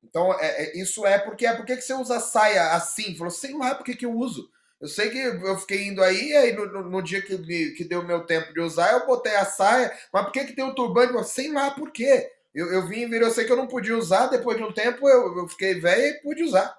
[0.00, 3.16] Então, é, é, isso é porque é porque que você usa saia assim?
[3.16, 4.48] Falou, sei lá por que, que eu uso.
[4.80, 7.36] Eu sei que eu fiquei indo aí, aí no, no, no dia que,
[7.72, 10.64] que deu meu tempo de usar, eu botei a saia, mas por que, que tem
[10.64, 11.14] o turbante?
[11.14, 12.30] Eu, sei lá por quê.
[12.54, 15.08] Eu, eu vim e eu sei que eu não podia usar, depois de um tempo
[15.08, 16.76] eu, eu fiquei velho e pude usar.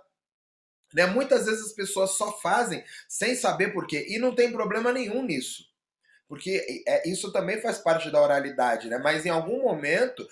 [0.93, 1.07] Né?
[1.07, 5.23] Muitas vezes as pessoas só fazem sem saber por quê, e não tem problema nenhum
[5.23, 5.72] nisso.
[6.33, 8.97] Porque é, isso também faz parte da oralidade, né?
[8.97, 10.27] Mas em algum momento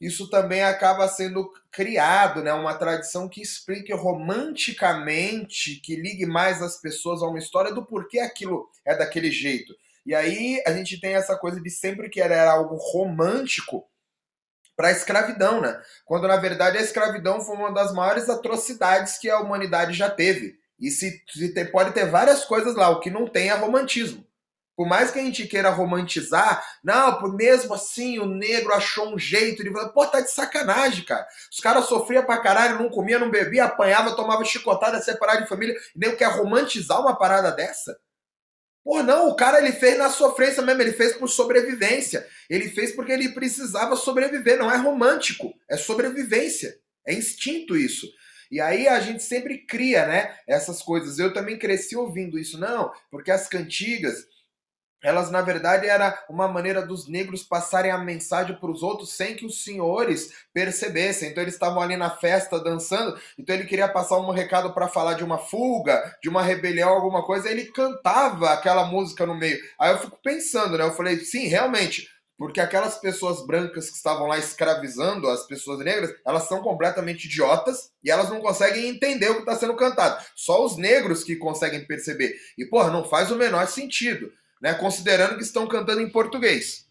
[0.00, 2.52] isso também acaba sendo criado, né?
[2.52, 8.18] Uma tradição que explique romanticamente, que ligue mais as pessoas a uma história do porquê
[8.18, 9.72] aquilo é daquele jeito.
[10.04, 13.88] E aí a gente tem essa coisa de sempre que era algo romântico
[14.74, 15.80] para a escravidão, né?
[16.04, 20.58] Quando na verdade a escravidão foi uma das maiores atrocidades que a humanidade já teve.
[20.80, 24.26] E se, se tem, pode ter várias coisas lá, o que não tem é romantismo.
[24.76, 29.62] Por mais que a gente queira romantizar, não, mesmo assim o negro achou um jeito
[29.62, 29.70] de.
[29.92, 31.26] Pô, tá de sacanagem, cara.
[31.50, 35.76] Os caras sofriam pra caralho, não comia, não bebia, apanhava, tomava chicotada, separado de família.
[35.94, 37.96] E nem quer romantizar uma parada dessa?
[38.84, 42.26] Pô, não, o cara ele fez na sofrência mesmo, ele fez por sobrevivência.
[42.50, 46.76] Ele fez porque ele precisava sobreviver, não é romântico, é sobrevivência.
[47.06, 48.06] É instinto isso.
[48.50, 51.18] E aí a gente sempre cria, né, essas coisas.
[51.18, 54.26] Eu também cresci ouvindo isso, não, porque as cantigas,
[55.04, 59.36] elas na verdade era uma maneira dos negros passarem a mensagem para os outros sem
[59.36, 61.28] que os senhores percebessem.
[61.28, 65.12] Então eles estavam ali na festa dançando, então ele queria passar um recado para falar
[65.12, 69.58] de uma fuga, de uma rebelião, alguma coisa, ele cantava aquela música no meio.
[69.78, 70.84] Aí eu fico pensando, né?
[70.84, 76.14] Eu falei, sim, realmente, porque aquelas pessoas brancas que estavam lá escravizando as pessoas negras,
[76.26, 80.24] elas são completamente idiotas e elas não conseguem entender o que está sendo cantado.
[80.34, 82.34] Só os negros que conseguem perceber.
[82.58, 84.32] E, porra, não faz o menor sentido
[84.64, 84.72] né?
[84.72, 86.88] Considerando que estão cantando em português.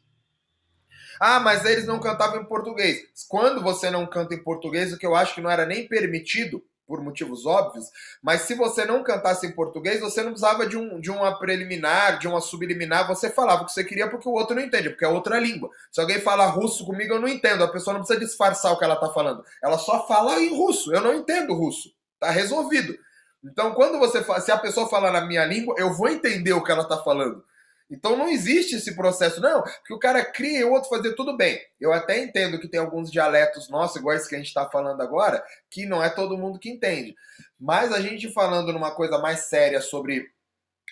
[1.20, 3.02] Ah, mas eles não cantavam em português.
[3.28, 6.64] Quando você não canta em português, o que eu acho que não era nem permitido,
[6.86, 7.86] por motivos óbvios,
[8.22, 12.20] mas se você não cantasse em português, você não precisava de, um, de uma preliminar,
[12.20, 15.06] de uma subliminar, você falava o que você queria porque o outro não entende, porque
[15.06, 15.72] é outra língua.
[15.92, 17.64] Se alguém fala russo comigo, eu não entendo.
[17.64, 19.44] A pessoa não precisa disfarçar o que ela está falando.
[19.64, 20.94] Ela só fala em russo.
[20.94, 21.90] Eu não entendo russo.
[22.20, 22.96] Tá resolvido.
[23.44, 26.72] Então, quando você se a pessoa falar na minha língua, eu vou entender o que
[26.72, 27.44] ela está falando.
[27.90, 31.38] Então não existe esse processo, não, que o cara cria e o outro fazer tudo
[31.38, 31.60] bem.
[31.80, 35.02] Eu até entendo que tem alguns dialetos nossos, igual esse que a gente está falando
[35.02, 37.16] agora, que não é todo mundo que entende.
[37.60, 40.32] Mas a gente falando numa coisa mais séria sobre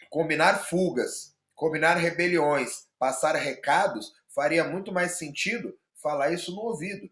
[0.10, 7.10] combinar fugas, combinar rebeliões, passar recados, faria muito mais sentido falar isso no ouvido.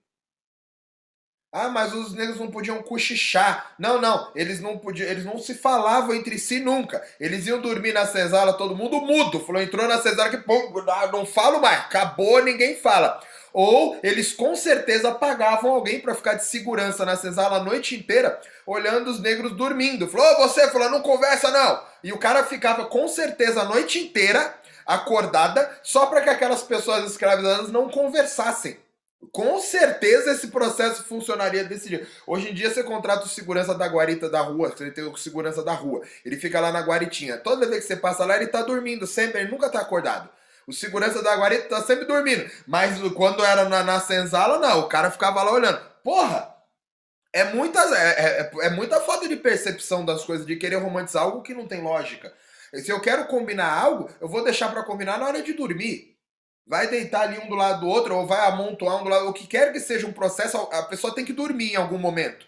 [1.51, 3.73] Ah, mas os negros não podiam cochichar.
[3.79, 7.03] Não, não, eles não podiam, eles não se falavam entre si nunca.
[7.19, 9.39] Eles iam dormir na senzala, todo mundo mudo.
[9.39, 10.71] Falou, entrou na senzala que pô,
[11.11, 13.19] não falo mais, acabou, ninguém fala.
[13.51, 18.39] Ou eles com certeza pagavam alguém para ficar de segurança na senzala a noite inteira,
[18.63, 20.07] olhando os negros dormindo.
[20.07, 21.81] Falou, oh, você, falou, não conversa não.
[22.03, 24.53] E o cara ficava com certeza a noite inteira
[24.85, 28.77] acordada só para que aquelas pessoas escravizadas não conversassem.
[29.31, 32.07] Com certeza esse processo funcionaria desse jeito.
[32.25, 35.61] Hoje em dia você contrata o segurança da guarita da rua, você tem o segurança
[35.61, 36.01] da rua.
[36.25, 37.37] Ele fica lá na guaritinha.
[37.37, 40.29] Toda vez que você passa lá, ele tá dormindo sempre, ele nunca tá acordado.
[40.65, 42.49] O segurança da guarita tá sempre dormindo.
[42.65, 44.81] Mas quando era na, na senzala, não.
[44.81, 45.81] O cara ficava lá olhando.
[46.03, 46.55] Porra!
[47.33, 51.43] É muita, é, é, é muita falta de percepção das coisas, de querer romantizar algo
[51.43, 52.33] que não tem lógica.
[52.73, 56.18] Se eu quero combinar algo, eu vou deixar para combinar na hora de dormir
[56.69, 59.33] vai deitar ali um do lado do outro, ou vai amontoar um do lado, o
[59.33, 62.47] que quer que seja um processo, a pessoa tem que dormir em algum momento.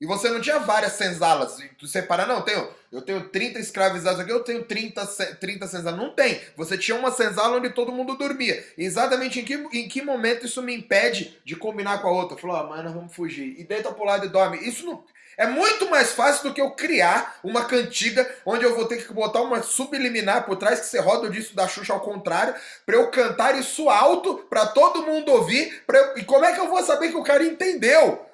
[0.00, 1.56] E você não tinha várias senzalas.
[1.76, 5.98] Tu separa, não, eu tenho, eu tenho 30 escravizados aqui, eu tenho 30, 30 senzalas.
[5.98, 6.40] Não tem.
[6.56, 8.64] Você tinha uma senzala onde todo mundo dormia.
[8.76, 12.38] exatamente em que, em que momento isso me impede de combinar com a outra?
[12.38, 13.58] Falou, ah, mas nós vamos fugir.
[13.58, 14.58] E deita pro lado e dorme.
[14.58, 15.04] Isso não.
[15.38, 19.12] É muito mais fácil do que eu criar uma cantiga onde eu vou ter que
[19.12, 22.96] botar uma subliminar por trás que você roda o disco da Xuxa ao contrário, para
[22.96, 25.84] eu cantar isso alto para todo mundo ouvir.
[25.86, 26.18] Eu...
[26.18, 28.26] E como é que eu vou saber que o cara entendeu?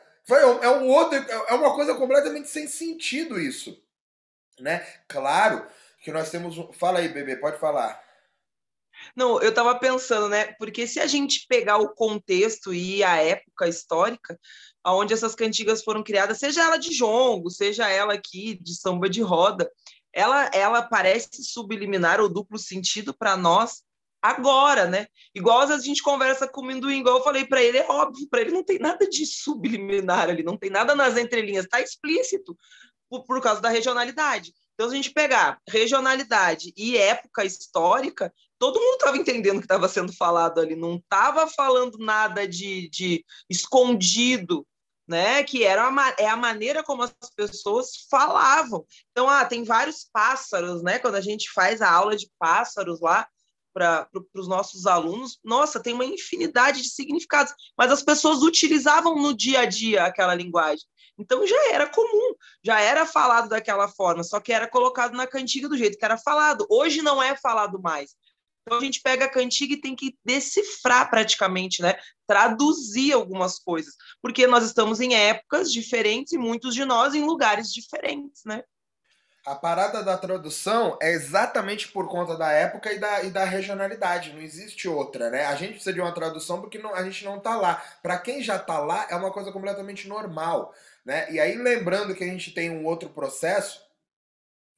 [0.63, 3.79] É um outro, é uma coisa completamente sem sentido isso,
[4.59, 4.79] né?
[5.07, 5.67] Claro
[6.03, 8.03] que nós temos, fala aí, bebê, pode falar.
[9.15, 10.55] Não, eu estava pensando, né?
[10.59, 14.39] Porque se a gente pegar o contexto e a época histórica,
[14.87, 19.23] onde essas cantigas foram criadas, seja ela de jongo, seja ela aqui de samba de
[19.23, 19.71] roda,
[20.13, 23.83] ela, ela parece subliminar ou duplo sentido para nós
[24.23, 25.07] agora, né?
[25.35, 27.87] Igual às vezes a gente conversa com o Minduim, igual eu falei para ele, é
[27.87, 31.81] óbvio, para ele não tem nada de subliminar ali, não tem nada nas entrelinhas, está
[31.81, 32.57] explícito
[33.09, 34.53] por, por causa da regionalidade.
[34.75, 39.67] Então, se a gente pegar regionalidade e época histórica, todo mundo estava entendendo o que
[39.67, 44.67] estava sendo falado ali, não estava falando nada de, de escondido
[45.07, 45.43] né?
[45.45, 48.85] Que era a, é a maneira como as pessoas falavam.
[49.11, 50.99] Então, ah, tem vários pássaros, né?
[50.99, 53.27] Quando a gente faz a aula de pássaros lá
[53.73, 59.35] para os nossos alunos, nossa, tem uma infinidade de significados, mas as pessoas utilizavam no
[59.35, 60.85] dia a dia aquela linguagem.
[61.19, 65.69] Então já era comum, já era falado daquela forma, só que era colocado na cantiga
[65.69, 66.67] do jeito que era falado.
[66.71, 68.15] Hoje não é falado mais.
[68.67, 71.95] Então a gente pega a cantiga e tem que decifrar praticamente, né?
[72.27, 77.73] Traduzir algumas coisas, porque nós estamos em épocas diferentes e muitos de nós em lugares
[77.73, 78.65] diferentes, né?
[79.47, 84.33] A parada da tradução é exatamente por conta da época e da, e da regionalidade,
[84.33, 85.45] não existe outra, né?
[85.45, 87.75] A gente precisa de uma tradução porque não, a gente não tá lá.
[88.03, 90.75] Para quem já tá lá, é uma coisa completamente normal,
[91.05, 91.31] né?
[91.31, 93.85] E aí lembrando que a gente tem um outro processo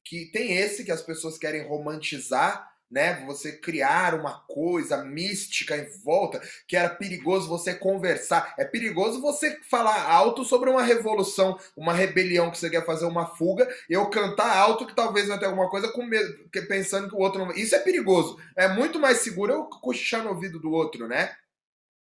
[0.03, 3.23] que tem esse que as pessoas querem romantizar, né?
[3.25, 8.53] Você criar uma coisa mística em volta, que era perigoso você conversar.
[8.57, 13.25] É perigoso você falar alto sobre uma revolução, uma rebelião que você quer fazer uma
[13.35, 17.19] fuga, eu cantar alto que talvez vai ter alguma coisa com medo, pensando que o
[17.19, 17.51] outro não.
[17.51, 18.39] Isso é perigoso.
[18.55, 21.35] É muito mais seguro eu cochichar no ouvido do outro, né?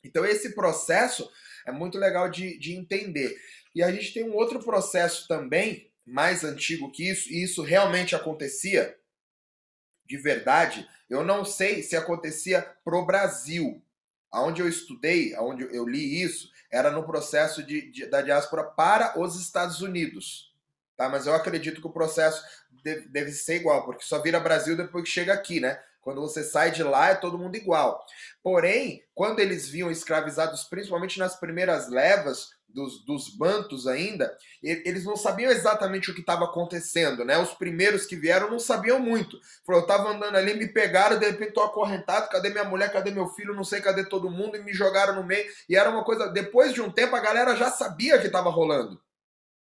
[0.04, 1.28] Então esse processo
[1.66, 3.36] é muito legal de, de entender.
[3.74, 8.16] E a gente tem um outro processo também, mais antigo que isso, e isso realmente
[8.16, 8.96] acontecia
[10.06, 13.82] de verdade, eu não sei se acontecia pro Brasil.
[14.32, 19.20] Aonde eu estudei, aonde eu li isso, era no processo de, de, da diáspora para
[19.20, 20.54] os Estados Unidos.
[20.98, 21.08] Tá?
[21.08, 22.44] Mas eu acredito que o processo
[22.84, 25.82] deve, deve ser igual, porque só vira Brasil depois que chega aqui, né?
[26.06, 28.00] Quando você sai de lá, é todo mundo igual.
[28.44, 35.16] Porém, quando eles vinham escravizados, principalmente nas primeiras levas, dos, dos bantos ainda, eles não
[35.16, 37.38] sabiam exatamente o que estava acontecendo, né?
[37.40, 39.40] Os primeiros que vieram não sabiam muito.
[39.66, 43.10] Falou, eu tava andando ali, me pegaram, de repente tô acorrentado, cadê minha mulher, cadê
[43.10, 45.50] meu filho, não sei cadê todo mundo, e me jogaram no meio.
[45.70, 49.02] E era uma coisa, depois de um tempo a galera já sabia que estava rolando.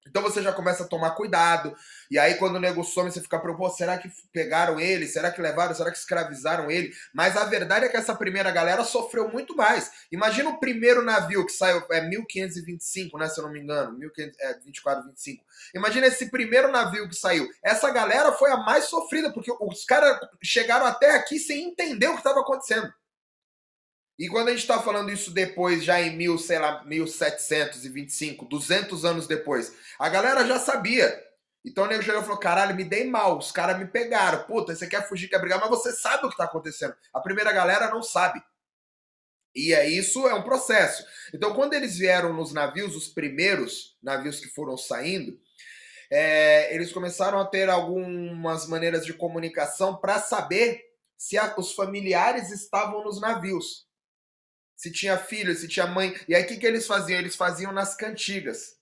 [0.06, 1.74] Então você já começa a tomar cuidado.
[2.11, 5.06] E aí, quando o nego some, você fica preocupado: será que pegaram ele?
[5.06, 5.74] Será que levaram?
[5.74, 6.92] Será que escravizaram ele?
[7.12, 9.90] Mas a verdade é que essa primeira galera sofreu muito mais.
[10.11, 13.28] Imagina o primeiro navio que saiu, é 1525, né?
[13.28, 15.44] Se eu não me engano, 1524, 25.
[15.74, 17.48] É, Imagina esse primeiro navio que saiu.
[17.62, 22.12] Essa galera foi a mais sofrida, porque os caras chegaram até aqui sem entender o
[22.12, 22.92] que estava acontecendo.
[24.18, 29.04] E quando a gente está falando isso depois, já em mil, sei lá, 1725, 200
[29.04, 31.24] anos depois, a galera já sabia.
[31.64, 34.42] Então o nego chegou e falou: caralho, me dei mal, os caras me pegaram.
[34.44, 36.96] Puta, você quer fugir, quer brigar, mas você sabe o que está acontecendo.
[37.14, 38.42] A primeira galera não sabe.
[39.54, 41.04] E é isso, é um processo.
[41.33, 45.38] Então, quando eles vieram nos navios, os primeiros navios que foram saindo,
[46.11, 50.83] é, eles começaram a ter algumas maneiras de comunicação para saber
[51.16, 53.88] se a, os familiares estavam nos navios
[54.79, 56.14] se tinha filho, se tinha mãe.
[56.29, 57.19] E aí o que, que eles faziam?
[57.19, 58.77] Eles faziam nas cantigas.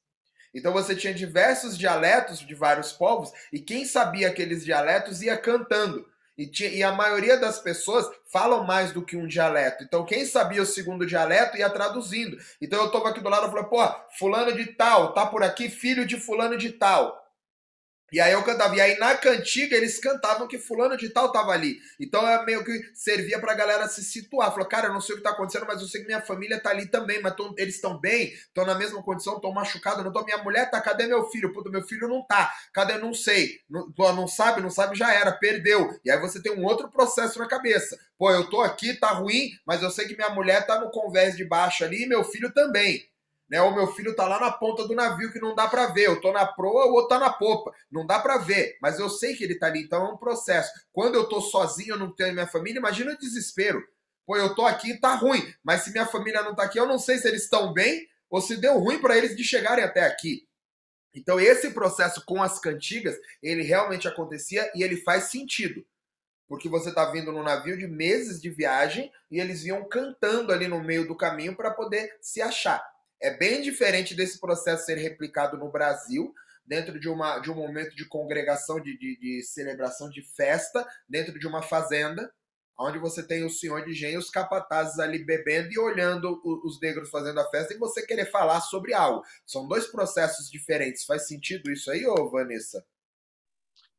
[0.55, 6.07] Então você tinha diversos dialetos de vários povos, e quem sabia aqueles dialetos ia cantando.
[6.37, 9.83] E, tinha, e, a maioria das pessoas falam mais do que um dialeto.
[9.83, 12.37] Então, quem sabia o segundo dialeto ia traduzindo.
[12.61, 13.83] Então, eu estava aqui do lado e falei, pô,
[14.19, 17.26] fulano de tal, tá por aqui, filho de fulano de tal.
[18.12, 18.77] E aí eu cantava.
[18.77, 21.79] E aí na cantiga eles cantavam que fulano de tal tava ali.
[21.99, 24.51] Então é meio que servia pra galera se situar.
[24.51, 26.61] Falou, cara, eu não sei o que tá acontecendo, mas eu sei que minha família
[26.61, 27.21] tá ali também.
[27.21, 30.05] Mas tão, eles estão bem, estão na mesma condição, estão machucados.
[30.05, 30.25] Não tô.
[30.25, 31.53] Minha mulher tá, cadê meu filho?
[31.53, 32.53] Puta, meu filho não tá.
[32.73, 32.97] Cadê?
[32.99, 33.61] Não sei.
[33.69, 35.99] Não, não sabe, não sabe, já era, perdeu.
[36.05, 37.99] E aí você tem um outro processo na cabeça.
[38.19, 41.37] Pô, eu tô aqui, tá ruim, mas eu sei que minha mulher tá no convés
[41.37, 43.05] de baixo ali e meu filho também
[43.49, 43.61] né?
[43.61, 46.07] O meu filho tá lá na ponta do navio que não dá para ver.
[46.07, 47.73] Eu tô na proa, o outro tá na popa.
[47.91, 50.71] Não dá para ver, mas eu sei que ele tá ali, então é um processo.
[50.93, 53.83] Quando eu tô sozinho, eu não tenho minha família, imagina o desespero.
[54.27, 56.99] Pô, eu tô aqui, tá ruim, mas se minha família não tá aqui, eu não
[56.99, 60.47] sei se eles estão bem ou se deu ruim para eles de chegarem até aqui.
[61.15, 65.87] Então esse processo com as cantigas, ele realmente acontecia e ele faz sentido.
[66.49, 70.69] Porque você tá vindo num navio de meses de viagem e eles iam cantando ali
[70.69, 72.85] no meio do caminho para poder se achar.
[73.20, 76.33] É bem diferente desse processo ser replicado no Brasil,
[76.67, 81.38] dentro de, uma, de um momento de congregação, de, de, de celebração, de festa, dentro
[81.38, 82.31] de uma fazenda,
[82.79, 87.08] onde você tem o senhor de engenho, os capatazes ali bebendo e olhando os negros
[87.08, 89.23] fazendo a festa e você querer falar sobre algo.
[89.46, 91.04] São dois processos diferentes.
[91.04, 92.85] Faz sentido isso aí, ô Vanessa?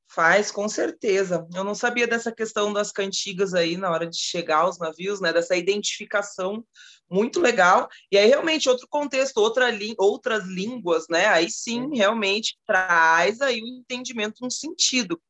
[0.09, 1.45] Faz, com certeza.
[1.53, 5.33] Eu não sabia dessa questão das cantigas aí na hora de chegar aos navios, né?
[5.33, 6.65] Dessa identificação
[7.09, 7.89] muito legal.
[8.11, 11.27] E aí, realmente, outro contexto, outra outras línguas, né?
[11.27, 15.21] Aí sim, realmente traz aí o entendimento, um sentido.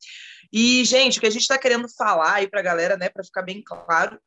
[0.52, 3.24] E, gente, o que a gente está querendo falar aí para a galera, né, para
[3.24, 4.18] ficar bem claro,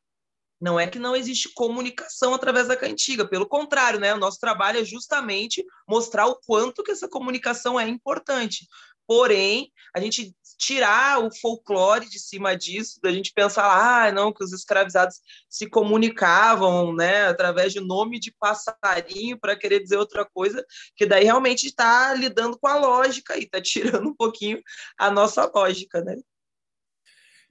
[0.61, 4.13] Não é que não existe comunicação através da cantiga, pelo contrário, né?
[4.13, 8.67] O nosso trabalho é justamente mostrar o quanto que essa comunicação é importante.
[9.07, 14.43] Porém, a gente tirar o folclore de cima disso, da gente pensar, ah, não, que
[14.43, 20.63] os escravizados se comunicavam, né, através de nome de passarinho para querer dizer outra coisa,
[20.95, 24.61] que daí realmente está lidando com a lógica e está tirando um pouquinho
[24.99, 26.15] a nossa lógica, né?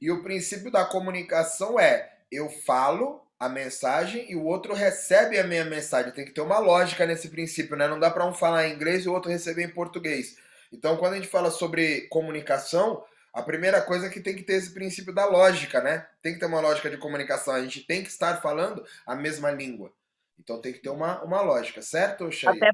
[0.01, 5.45] E o princípio da comunicação é eu falo a mensagem e o outro recebe a
[5.45, 6.13] minha mensagem.
[6.13, 7.89] Tem que ter uma lógica nesse princípio, né?
[7.89, 10.37] Não dá para um falar em inglês e o outro receber em português.
[10.73, 14.55] Então, quando a gente fala sobre comunicação, a primeira coisa é que tem que ter
[14.55, 16.07] esse princípio da lógica, né?
[16.23, 17.55] Tem que ter uma lógica de comunicação.
[17.55, 19.93] A gente tem que estar falando a mesma língua.
[20.39, 22.57] Então tem que ter uma, uma lógica, certo, Chay?
[22.57, 22.71] Até,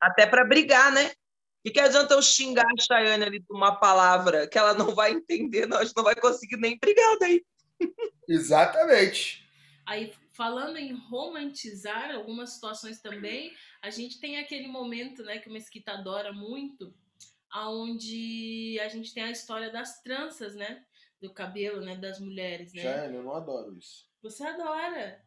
[0.00, 1.06] até para brigar, né?
[1.08, 4.94] O que, que adianta eu xingar a Chayane ali de uma palavra que ela não
[4.96, 7.44] vai entender, nós não vai conseguir nem brigar daí.
[8.28, 9.48] Exatamente.
[9.86, 15.52] Aí, falando em romantizar algumas situações também, a gente tem aquele momento, né, que o
[15.52, 16.94] Mesquita adora muito,
[17.50, 20.84] aonde a gente tem a história das tranças, né,
[21.20, 22.82] do cabelo, né, das mulheres, né?
[22.82, 24.10] Jane, eu não adoro isso.
[24.22, 25.22] Você adora.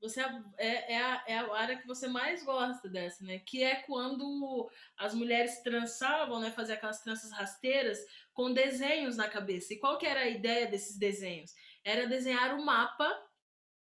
[0.00, 0.20] Você
[0.58, 3.38] é, é, a, é a área que você mais gosta dessa, né?
[3.38, 6.50] Que é quando as mulheres trançavam, né?
[6.50, 7.98] Fazer aquelas tranças rasteiras
[8.34, 9.72] com desenhos na cabeça.
[9.72, 11.54] E qual que era a ideia desses desenhos?
[11.82, 13.10] Era desenhar o um mapa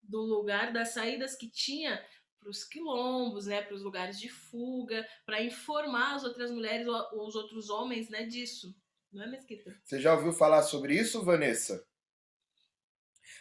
[0.04, 2.04] do lugar, das saídas que tinha
[2.40, 7.28] para os quilombos, né, para os lugares de fuga, para informar as outras mulheres ou
[7.28, 8.76] os outros homens, né, disso.
[9.12, 9.74] Não é, Mesquita?
[9.84, 11.86] Você já ouviu falar sobre isso, Vanessa?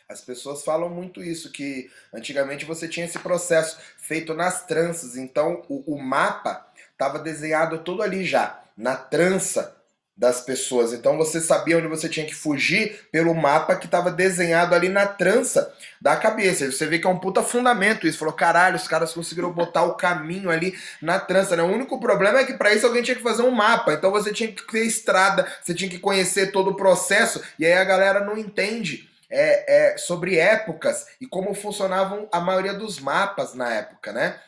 [0.09, 5.65] As pessoas falam muito isso, que antigamente você tinha esse processo feito nas tranças, então
[5.69, 9.82] o, o mapa estava desenhado todo ali já, na trança
[10.17, 10.93] das pessoas.
[10.93, 15.07] Então você sabia onde você tinha que fugir pelo mapa que estava desenhado ali na
[15.07, 16.71] trança da cabeça.
[16.71, 18.19] Você vê que é um puta fundamento isso.
[18.19, 21.57] Falou, caralho, os caras conseguiram botar o caminho ali na trança.
[21.57, 21.63] Né?
[21.63, 23.95] O único problema é que para isso alguém tinha que fazer um mapa.
[23.95, 27.43] Então você tinha que ter estrada, você tinha que conhecer todo o processo.
[27.59, 29.11] E aí a galera não entende.
[29.35, 34.39] É, é, sobre épocas e como funcionavam a maioria dos mapas na época, né?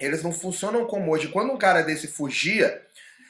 [0.00, 1.26] Eles não funcionam como hoje.
[1.26, 2.80] Quando um cara desse fugia,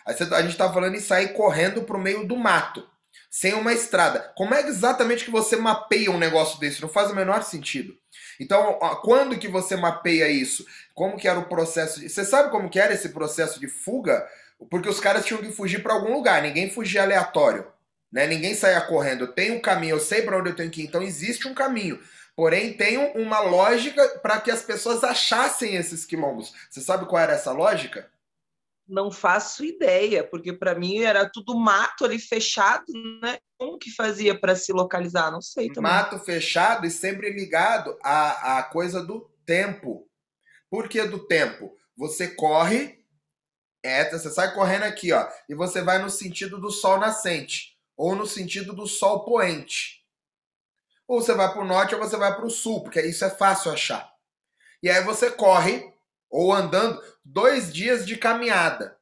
[0.06, 2.86] a gente tá falando em sair correndo pro meio do mato,
[3.30, 4.32] sem uma estrada.
[4.36, 6.82] Como é exatamente que você mapeia um negócio desse?
[6.82, 7.96] Não faz o menor sentido.
[8.38, 10.66] Então, quando que você mapeia isso?
[10.94, 12.00] Como que era o processo?
[12.00, 12.08] De...
[12.08, 14.26] Você sabe como que era esse processo de fuga?
[14.70, 16.42] Porque os caras tinham que fugir para algum lugar.
[16.42, 17.66] Ninguém fugia aleatório,
[18.12, 18.26] né?
[18.26, 19.28] Ninguém saía correndo.
[19.28, 20.86] Tenho um caminho, eu sei para onde eu tenho que ir.
[20.86, 22.00] Então existe um caminho.
[22.34, 26.52] Porém, tem uma lógica para que as pessoas achassem esses quilombos.
[26.70, 28.08] Você sabe qual era essa lógica?
[28.92, 32.84] Não faço ideia, porque para mim era tudo mato ali fechado,
[33.22, 33.38] né?
[33.56, 35.30] Como que fazia para se localizar?
[35.30, 35.90] Não sei também.
[35.90, 40.06] Mato fechado e sempre ligado à, à coisa do tempo.
[40.68, 41.74] Por que do tempo?
[41.96, 43.02] Você corre,
[43.82, 48.14] é, você sai correndo aqui, ó, e você vai no sentido do sol nascente ou
[48.14, 50.04] no sentido do sol poente.
[51.08, 53.30] Ou você vai para o norte ou você vai para o sul, porque isso é
[53.30, 54.12] fácil achar.
[54.82, 55.91] E aí você corre
[56.32, 58.98] ou andando dois dias de caminhada.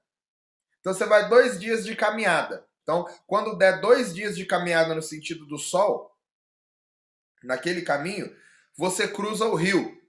[0.81, 2.66] Então você vai dois dias de caminhada.
[2.83, 6.12] Então, quando der dois dias de caminhada no sentido do sol,
[7.45, 8.35] naquele caminho,
[8.76, 9.99] você cruza o rio.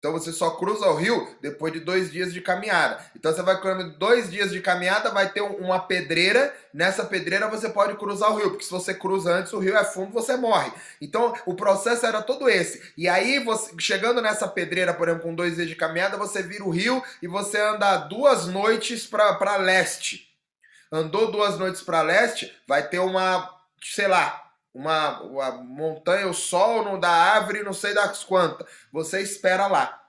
[0.00, 2.98] Então você só cruza o rio depois de dois dias de caminhada.
[3.14, 6.54] Então você vai correndo dois dias de caminhada, vai ter uma pedreira.
[6.72, 9.84] Nessa pedreira você pode cruzar o rio, porque se você cruza antes, o rio é
[9.84, 10.72] fundo, você morre.
[11.02, 12.80] Então o processo era todo esse.
[12.96, 16.64] E aí, você, chegando nessa pedreira, por exemplo, com dois dias de caminhada, você vira
[16.64, 20.26] o rio e você anda duas noites para leste.
[20.90, 26.84] Andou duas noites para leste, vai ter uma, sei lá, uma, uma montanha, o sol
[26.84, 28.66] não dá árvore, não sei das quantas.
[28.92, 30.00] Você espera lá.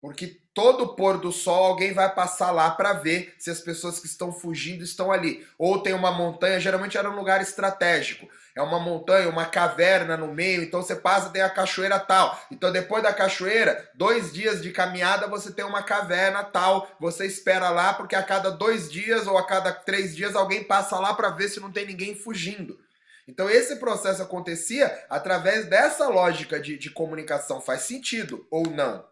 [0.00, 4.06] Porque todo pôr do sol alguém vai passar lá para ver se as pessoas que
[4.06, 5.46] estão fugindo estão ali.
[5.56, 8.26] Ou tem uma montanha, geralmente era um lugar estratégico.
[8.54, 12.38] É uma montanha, uma caverna no meio, então você passa, tem a cachoeira tal.
[12.50, 16.90] Então depois da cachoeira, dois dias de caminhada, você tem uma caverna tal.
[17.00, 20.98] Você espera lá, porque a cada dois dias ou a cada três dias alguém passa
[20.98, 22.78] lá para ver se não tem ninguém fugindo.
[23.26, 27.60] Então esse processo acontecia através dessa lógica de, de comunicação.
[27.60, 29.04] Faz sentido ou não?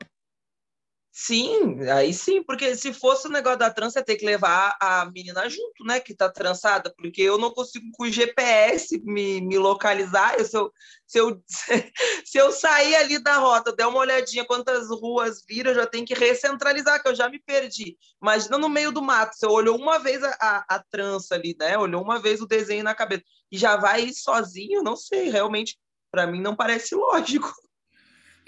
[1.12, 5.04] Sim, aí sim, porque se fosse o negócio da trança, ia ter que levar a
[5.06, 9.58] menina junto, né, que tá trançada, porque eu não consigo com o GPS me, me
[9.58, 10.36] localizar.
[10.38, 10.72] Eu, se, eu,
[11.06, 11.42] se, eu,
[12.24, 16.06] se eu sair ali da rota, der uma olhadinha quantas ruas viram, eu já tenho
[16.06, 17.98] que recentralizar, que eu já me perdi.
[18.22, 21.76] Imagina no meio do mato, você olhou uma vez a, a, a trança ali, né,
[21.76, 25.76] olhou uma vez o desenho na cabeça, e já vai sozinho, não sei, realmente,
[26.10, 27.52] para mim não parece lógico.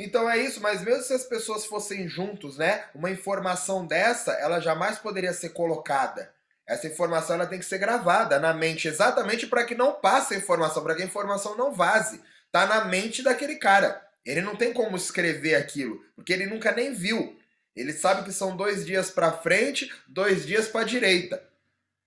[0.02, 2.86] Então é isso, mas mesmo se as pessoas fossem juntos, né?
[2.92, 6.34] Uma informação dessa, ela jamais poderia ser colocada.
[6.66, 10.36] Essa informação ela tem que ser gravada na mente, exatamente para que não passe a
[10.36, 12.20] informação, para que a informação não vaze.
[12.50, 14.04] Tá na mente daquele cara.
[14.26, 17.38] Ele não tem como escrever aquilo, porque ele nunca nem viu.
[17.76, 21.40] Ele sabe que são dois dias para frente, dois dias para direita.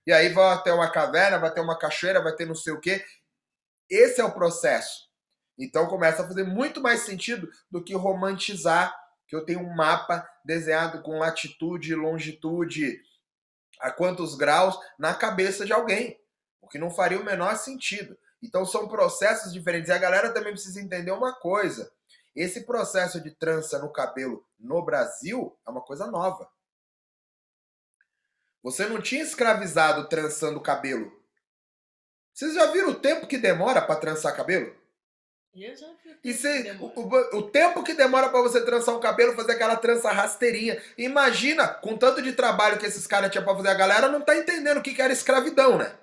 [0.05, 2.79] E aí vai ter uma caverna, vai ter uma cachoeira, vai ter não sei o
[2.79, 3.05] quê.
[3.89, 5.04] Esse é o processo.
[5.57, 8.95] Então começa a fazer muito mais sentido do que romantizar
[9.27, 13.01] que eu tenho um mapa desenhado com latitude e longitude
[13.79, 16.19] a quantos graus na cabeça de alguém,
[16.61, 18.17] o que não faria o menor sentido.
[18.41, 19.89] Então são processos diferentes.
[19.89, 21.91] E a galera também precisa entender uma coisa.
[22.35, 26.49] Esse processo de trança no cabelo no Brasil é uma coisa nova.
[28.61, 31.11] Você não tinha escravizado trançando cabelo.
[32.33, 34.75] Vocês já viram o tempo que demora para trançar cabelo?
[35.55, 35.87] Eu já
[36.21, 39.77] E você, o, o, o tempo que demora para você trançar um cabelo, fazer aquela
[39.77, 40.81] trança rasteirinha.
[40.97, 44.35] Imagina, com tanto de trabalho que esses caras tinham para fazer, a galera não tá
[44.35, 45.95] entendendo o que, que era escravidão, né?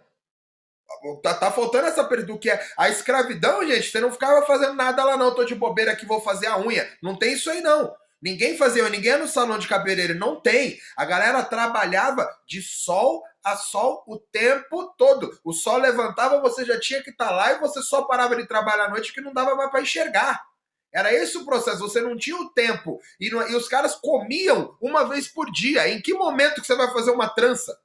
[1.23, 3.91] Tá, tá faltando essa pergunta do que é a escravidão, gente.
[3.91, 5.35] Você não ficava fazendo nada lá, não.
[5.35, 6.89] Tô de bobeira aqui, vou fazer a unha.
[7.03, 7.95] Não tem isso aí, não.
[8.23, 10.19] Ninguém fazia, ninguém ia no salão de cabeleireiro.
[10.19, 10.79] Não tem.
[10.97, 15.39] A galera trabalhava de sol a sol o tempo todo.
[15.45, 18.47] O sol levantava, você já tinha que estar tá lá e você só parava de
[18.47, 20.43] trabalhar à noite que não dava mais para enxergar.
[20.93, 23.01] Era esse o processo, você não tinha o tempo.
[23.19, 25.89] E, não, e os caras comiam uma vez por dia.
[25.89, 27.79] Em que momento que você vai fazer uma trança?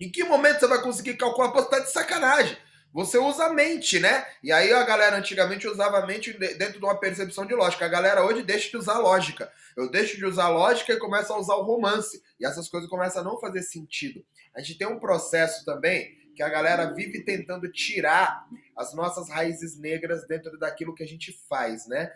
[0.00, 1.52] Em que momento você vai conseguir calcular?
[1.52, 2.58] Pô, você tá de sacanagem.
[2.92, 4.26] Você usa a mente, né?
[4.42, 7.86] E aí a galera antigamente usava a mente dentro de uma percepção de lógica.
[7.86, 9.50] A galera hoje deixa de usar lógica.
[9.74, 12.22] Eu deixo de usar lógica e começo a usar o romance.
[12.38, 14.22] E essas coisas começam a não fazer sentido.
[14.54, 18.46] A gente tem um processo também que a galera vive tentando tirar
[18.76, 22.12] as nossas raízes negras dentro daquilo que a gente faz, né?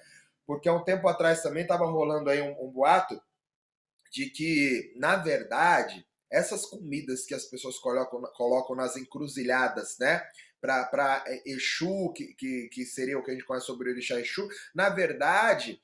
[0.47, 3.20] Porque há um tempo atrás também estava rolando aí um, um boato
[4.11, 10.22] de que, na verdade, essas comidas que as pessoas colocam, colocam nas encruzilhadas, né?
[10.61, 14.49] Para Exu, que, que, que seria o que a gente conhece sobre o Orixá Exu,
[14.74, 15.80] na verdade,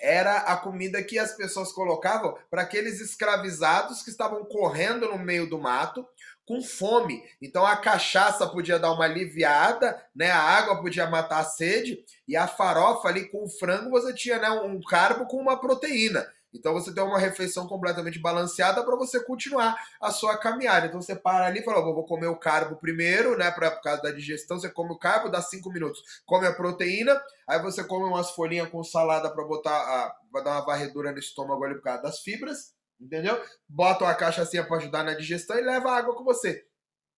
[0.00, 5.48] era a comida que as pessoas colocavam para aqueles escravizados que estavam correndo no meio
[5.48, 6.06] do mato
[6.46, 7.22] com fome.
[7.40, 10.30] Então a cachaça podia dar uma aliviada, né?
[10.30, 14.38] A água podia matar a sede e a farofa ali com o frango você tinha
[14.38, 16.26] né, um carbo com uma proteína.
[16.54, 20.86] Então você tem uma refeição completamente balanceada para você continuar a sua caminhada.
[20.86, 23.50] Então você para ali e fala: vou comer o carbo primeiro, né?
[23.50, 27.20] Pra, por causa da digestão, você come o carbo, dá cinco minutos, come a proteína,
[27.48, 31.18] aí você come umas folhinhas com salada para botar a, pra dar uma varredura no
[31.18, 33.42] estômago ali por causa das fibras, entendeu?
[33.68, 36.64] Bota uma cachaçinha para ajudar na digestão e leva água com você.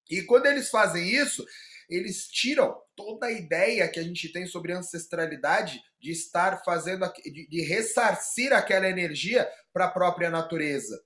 [0.09, 1.45] E quando eles fazem isso,
[1.89, 7.49] eles tiram toda a ideia que a gente tem sobre ancestralidade de estar fazendo, de,
[7.49, 10.99] de ressarcir aquela energia para a própria natureza,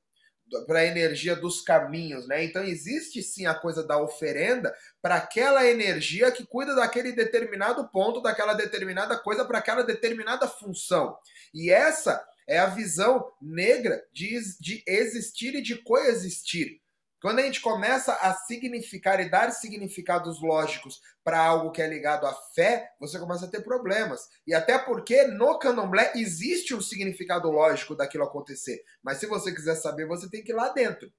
[0.67, 2.45] para a energia dos caminhos, né?
[2.45, 8.21] Então existe sim a coisa da oferenda para aquela energia que cuida daquele determinado ponto,
[8.21, 11.17] daquela determinada coisa, para aquela determinada função.
[11.55, 16.81] E essa é a visão negra de, de existir e de coexistir.
[17.21, 22.27] Quando a gente começa a significar e dar significados lógicos para algo que é ligado
[22.27, 24.29] à fé, você começa a ter problemas.
[24.47, 28.83] E até porque no candomblé existe um significado lógico daquilo acontecer.
[29.03, 31.13] Mas se você quiser saber, você tem que ir lá dentro.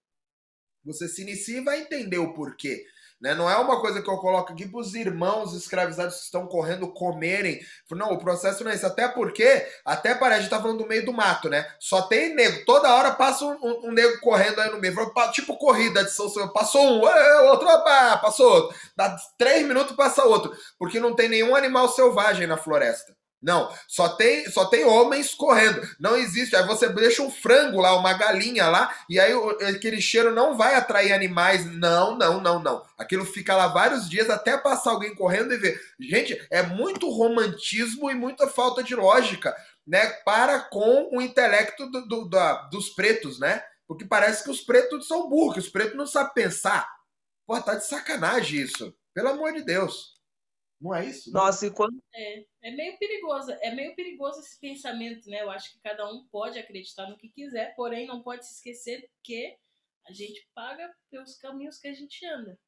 [0.83, 2.83] Você se inicia e vai entender o porquê.
[3.21, 3.35] Né?
[3.35, 6.91] Não é uma coisa que eu coloco aqui para os irmãos escravizados que estão correndo
[6.91, 7.61] comerem.
[7.91, 8.87] Não, o processo não é isso.
[8.87, 11.67] Até porque, até parece, a gente tá falando do meio do mato, né?
[11.79, 12.65] Só tem nego.
[12.65, 14.95] Toda hora passa um, um, um correndo aí no meio.
[15.31, 16.51] Tipo corrida de São Silvio.
[16.51, 17.01] Passou um,
[17.49, 18.77] outro, opa, passou outro.
[18.95, 20.51] Dá três minutos, passa outro.
[20.79, 23.15] Porque não tem nenhum animal selvagem na floresta.
[23.41, 25.81] Não, só tem, só tem homens correndo.
[25.99, 26.55] Não existe.
[26.55, 29.33] Aí você deixa um frango lá, uma galinha lá, e aí
[29.67, 31.65] aquele cheiro não vai atrair animais.
[31.65, 32.85] Não, não, não, não.
[32.97, 35.81] Aquilo fica lá vários dias até passar alguém correndo e ver.
[35.99, 39.55] Gente, é muito romantismo e muita falta de lógica,
[39.87, 40.05] né?
[40.23, 43.63] Para com o intelecto do, do, da, dos pretos, né?
[43.87, 46.87] Porque parece que os pretos são burros, os pretos não sabem pensar.
[47.47, 48.93] Pô, tá de sacanagem isso.
[49.13, 50.20] Pelo amor de Deus.
[50.81, 51.31] Não é isso?
[51.31, 52.01] Nossa, e quando.
[52.13, 53.51] É, é meio perigoso.
[53.51, 55.43] É meio perigoso esse pensamento, né?
[55.43, 59.07] Eu acho que cada um pode acreditar no que quiser, porém não pode se esquecer
[59.23, 59.55] que
[60.07, 62.59] a gente paga pelos caminhos que a gente anda.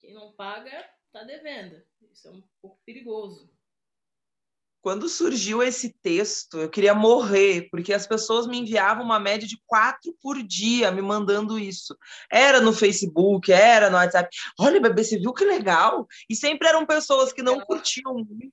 [0.00, 1.84] Quem não paga, tá devendo.
[2.10, 3.52] Isso é um pouco perigoso.
[4.82, 9.60] Quando surgiu esse texto, eu queria morrer, porque as pessoas me enviavam uma média de
[9.66, 11.94] quatro por dia me mandando isso.
[12.32, 14.34] Era no Facebook, era no WhatsApp.
[14.58, 16.06] Olha, bebê, você viu que legal?
[16.30, 18.52] E sempre eram pessoas que não curtiam muito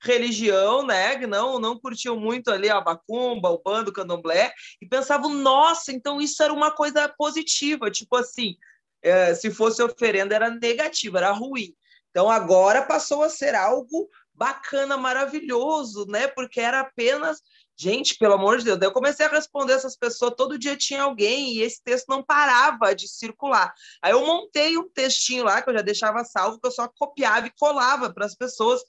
[0.00, 1.16] religião, né?
[1.16, 5.92] Que não, não curtiam muito ali a bacumba, o bando, o candomblé, e pensavam, nossa,
[5.92, 8.56] então isso era uma coisa positiva, tipo assim,
[9.00, 11.72] é, se fosse oferenda era negativa, era ruim.
[12.10, 16.28] Então agora passou a ser algo bacana, maravilhoso, né?
[16.28, 17.40] Porque era apenas
[17.82, 21.02] Gente, pelo amor de Deus, daí eu comecei a responder essas pessoas, todo dia tinha
[21.02, 23.72] alguém e esse texto não parava de circular.
[24.00, 27.46] Aí eu montei um textinho lá que eu já deixava salvo, que eu só copiava
[27.46, 28.82] e colava para as pessoas.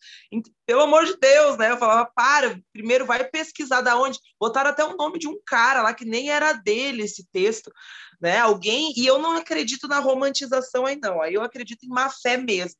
[0.66, 1.72] Pelo amor de Deus, né?
[1.72, 4.20] Eu falava, para, primeiro vai pesquisar da onde.
[4.40, 7.72] Botaram até o nome de um cara lá que nem era dele esse texto,
[8.22, 8.40] né?
[8.40, 11.22] Alguém, e eu não acredito na romantização aí não.
[11.22, 12.78] Aí eu acredito em má fé mesmo.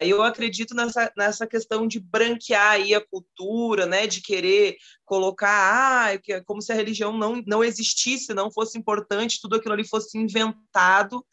[0.00, 6.42] Eu acredito nessa, nessa questão de branquear aí a cultura, né, de querer colocar, ah,
[6.44, 11.24] como se a religião não, não existisse, não fosse importante, tudo aquilo ali fosse inventado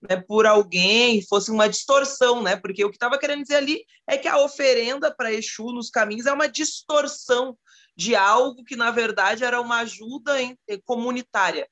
[0.00, 2.56] né, por alguém, fosse uma distorção, né?
[2.56, 6.26] Porque o que estava querendo dizer ali é que a oferenda para Exu nos caminhos
[6.26, 7.56] é uma distorção
[7.96, 10.34] de algo que, na verdade, era uma ajuda
[10.84, 11.68] comunitária.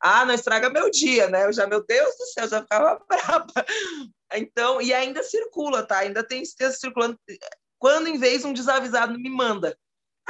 [0.00, 1.44] Ah, não estraga meu dia, né?
[1.46, 3.66] Eu já, meu Deus do céu, já ficava brava.
[4.34, 5.98] Então, e ainda circula, tá?
[5.98, 7.18] Ainda tem circulando.
[7.78, 9.76] Quando, em vez, um desavisado me manda.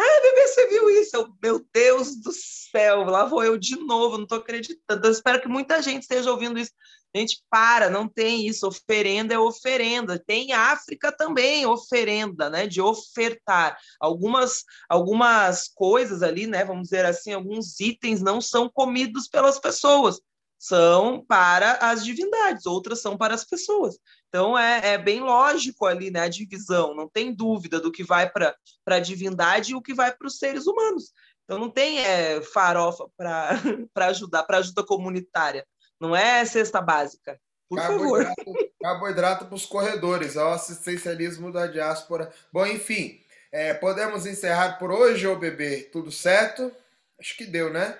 [0.00, 1.16] Ah, bebê, você viu isso?
[1.16, 5.04] Eu, meu Deus do céu, lá vou eu de novo, não estou acreditando.
[5.04, 6.70] Eu espero que muita gente esteja ouvindo isso.
[7.14, 8.68] Gente, para, não tem isso.
[8.68, 10.18] Oferenda é oferenda.
[10.18, 12.66] Tem África também, oferenda, né?
[12.66, 13.76] De ofertar.
[13.98, 16.64] Algumas, algumas coisas ali, né?
[16.64, 20.20] Vamos dizer assim, alguns itens não são comidos pelas pessoas
[20.58, 23.96] são para as divindades, outras são para as pessoas.
[24.28, 28.28] Então é, é bem lógico ali né, a divisão, não tem dúvida do que vai
[28.28, 28.56] para
[28.86, 31.12] a divindade e o que vai para os seres humanos.
[31.44, 33.58] Então não tem é, farofa para
[34.08, 35.66] ajudar, para ajuda comunitária.
[36.00, 37.40] Não é cesta básica.
[37.68, 38.68] Por carboidrato, favor.
[38.80, 42.32] Carboidrato para os corredores, o assistencialismo da diáspora.
[42.52, 43.20] Bom, enfim,
[43.52, 45.88] é, podemos encerrar por hoje, ô bebê?
[45.92, 46.72] Tudo certo?
[47.18, 47.98] Acho que deu, né?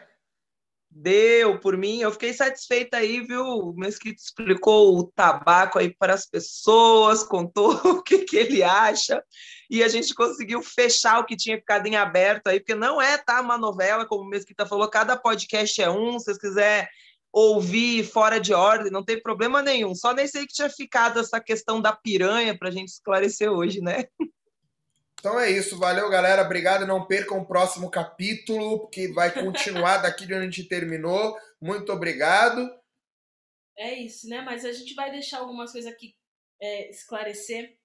[0.91, 3.45] Deu, por mim, eu fiquei satisfeita aí, viu?
[3.45, 9.23] O Mesquita explicou o tabaco aí para as pessoas, contou o que, que ele acha,
[9.71, 13.19] e a gente conseguiu fechar o que tinha ficado em aberto aí, porque não é
[13.19, 16.89] tá, uma novela, como o Mesquita falou, cada podcast é um, se vocês quiserem
[17.33, 19.95] ouvir fora de ordem, não tem problema nenhum.
[19.95, 23.81] Só nem sei que tinha ficado essa questão da piranha para a gente esclarecer hoje,
[23.81, 24.05] né?
[25.19, 26.87] Então é isso, valeu galera, obrigado.
[26.87, 31.37] Não percam o próximo capítulo, que vai continuar daqui de onde a gente terminou.
[31.61, 32.69] Muito obrigado.
[33.77, 34.41] É isso, né?
[34.43, 36.15] Mas a gente vai deixar algumas coisas aqui
[36.61, 37.77] é, esclarecer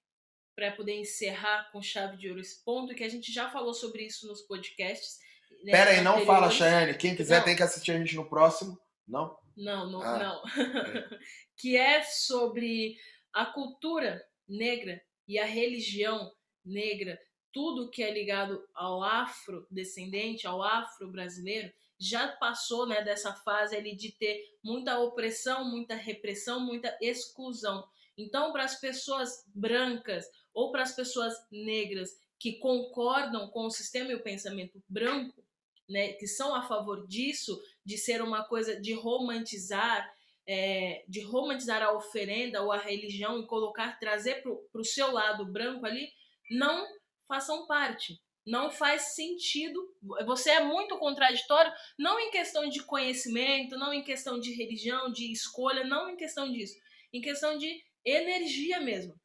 [0.55, 4.03] para poder encerrar com chave de ouro esse ponto, que a gente já falou sobre
[4.05, 5.17] isso nos podcasts.
[5.63, 6.97] Né, Pera aí, não fala, Chayane.
[6.97, 7.45] Quem quiser não.
[7.45, 8.79] tem que assistir a gente no próximo.
[9.07, 9.35] Não?
[9.55, 10.19] Não, não, ah.
[10.19, 10.43] não.
[11.57, 12.95] que é sobre
[13.33, 16.31] a cultura negra e a religião
[16.65, 17.19] negra,
[17.51, 24.11] tudo que é ligado ao afrodescendente, ao afro-brasileiro, já passou né, dessa fase ali de
[24.11, 27.87] ter muita opressão, muita repressão, muita exclusão.
[28.17, 34.11] Então, para as pessoas brancas ou para as pessoas negras que concordam com o sistema
[34.11, 35.43] e o pensamento branco,
[35.89, 40.13] né, que são a favor disso, de ser uma coisa de romantizar,
[40.45, 45.45] é, de romantizar a oferenda ou a religião e colocar, trazer para o seu lado
[45.45, 46.11] branco ali,
[46.49, 46.87] não
[47.27, 48.21] façam parte.
[48.45, 49.79] Não faz sentido.
[50.25, 55.31] Você é muito contraditório, não em questão de conhecimento, não em questão de religião, de
[55.31, 56.77] escolha, não em questão disso.
[57.13, 59.15] Em questão de energia mesmo.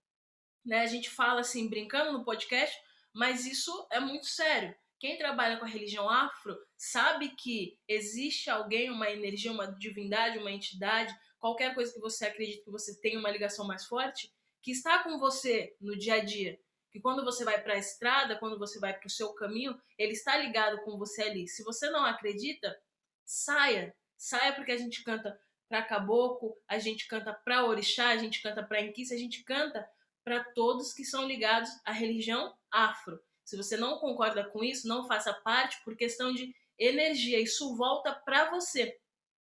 [0.65, 0.81] Né?
[0.81, 2.77] A gente fala assim, brincando no podcast,
[3.13, 4.75] mas isso é muito sério.
[5.01, 10.51] Quem trabalha com a religião afro sabe que existe alguém, uma energia, uma divindade, uma
[10.51, 15.03] entidade, qualquer coisa que você acredite que você tem uma ligação mais forte, que está
[15.03, 16.59] com você no dia a dia
[16.99, 20.13] que quando você vai para a estrada, quando você vai para o seu caminho, ele
[20.13, 21.47] está ligado com você ali.
[21.47, 22.77] Se você não acredita,
[23.25, 23.95] saia.
[24.17, 25.39] Saia porque a gente canta
[25.69, 29.89] para caboclo, a gente canta para orixá, a gente canta para inquice, a gente canta
[30.25, 33.21] para todos que são ligados à religião afro.
[33.45, 37.41] Se você não concorda com isso, não faça parte por questão de energia.
[37.41, 38.99] Isso volta para você.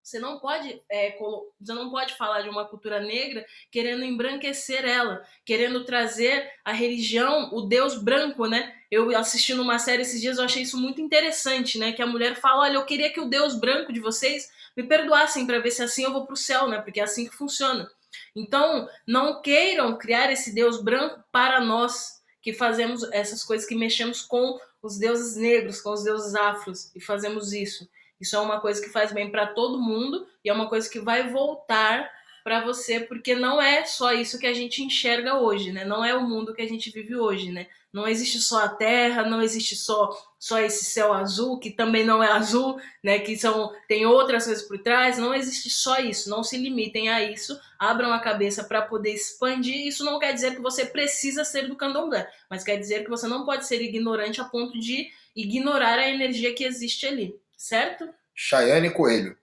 [0.07, 1.17] Você não pode é,
[1.59, 7.49] você não pode falar de uma cultura negra querendo embranquecer ela, querendo trazer a religião,
[7.53, 8.73] o Deus branco, né?
[8.89, 11.91] Eu assistindo uma série esses dias, eu achei isso muito interessante, né?
[11.91, 15.45] Que a mulher fala: olha, eu queria que o Deus branco de vocês me perdoassem
[15.45, 16.79] para ver se assim eu vou para o céu, né?
[16.79, 17.91] Porque é assim que funciona.
[18.33, 24.21] Então, não queiram criar esse Deus branco para nós que fazemos essas coisas, que mexemos
[24.21, 27.89] com os deuses negros, com os deuses afros e fazemos isso.
[28.19, 30.99] Isso é uma coisa que faz bem para todo mundo e é uma coisa que
[30.99, 32.09] vai voltar
[32.43, 35.83] para você, porque não é só isso que a gente enxerga hoje, né?
[35.83, 37.67] Não é o mundo que a gente vive hoje, né?
[37.91, 42.23] Não existe só a Terra, não existe só só esse céu azul que também não
[42.23, 43.19] é azul, né?
[43.19, 45.17] Que são tem outras coisas por trás.
[45.17, 46.29] Não existe só isso.
[46.29, 47.59] Não se limitem a isso.
[47.77, 49.87] Abram a cabeça para poder expandir.
[49.87, 53.27] Isso não quer dizer que você precisa ser do candomblé, mas quer dizer que você
[53.27, 58.07] não pode ser ignorante a ponto de ignorar a energia que existe ali, certo?
[58.35, 59.35] Chayane Coelho.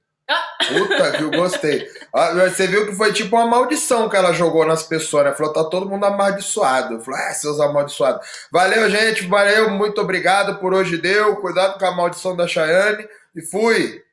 [0.68, 1.86] Puta que eu gostei.
[2.12, 5.32] Ah, você viu que foi tipo uma maldição que ela jogou nas pessoas, né?
[5.32, 7.00] Falou, tá todo mundo amaldiçoado.
[7.00, 8.26] Falou, ah, seus amaldiçoados.
[8.50, 9.26] Valeu, gente.
[9.26, 11.36] Valeu, muito obrigado por hoje deu.
[11.36, 13.06] Cuidado com a maldição da Chayane.
[13.36, 14.04] E fui.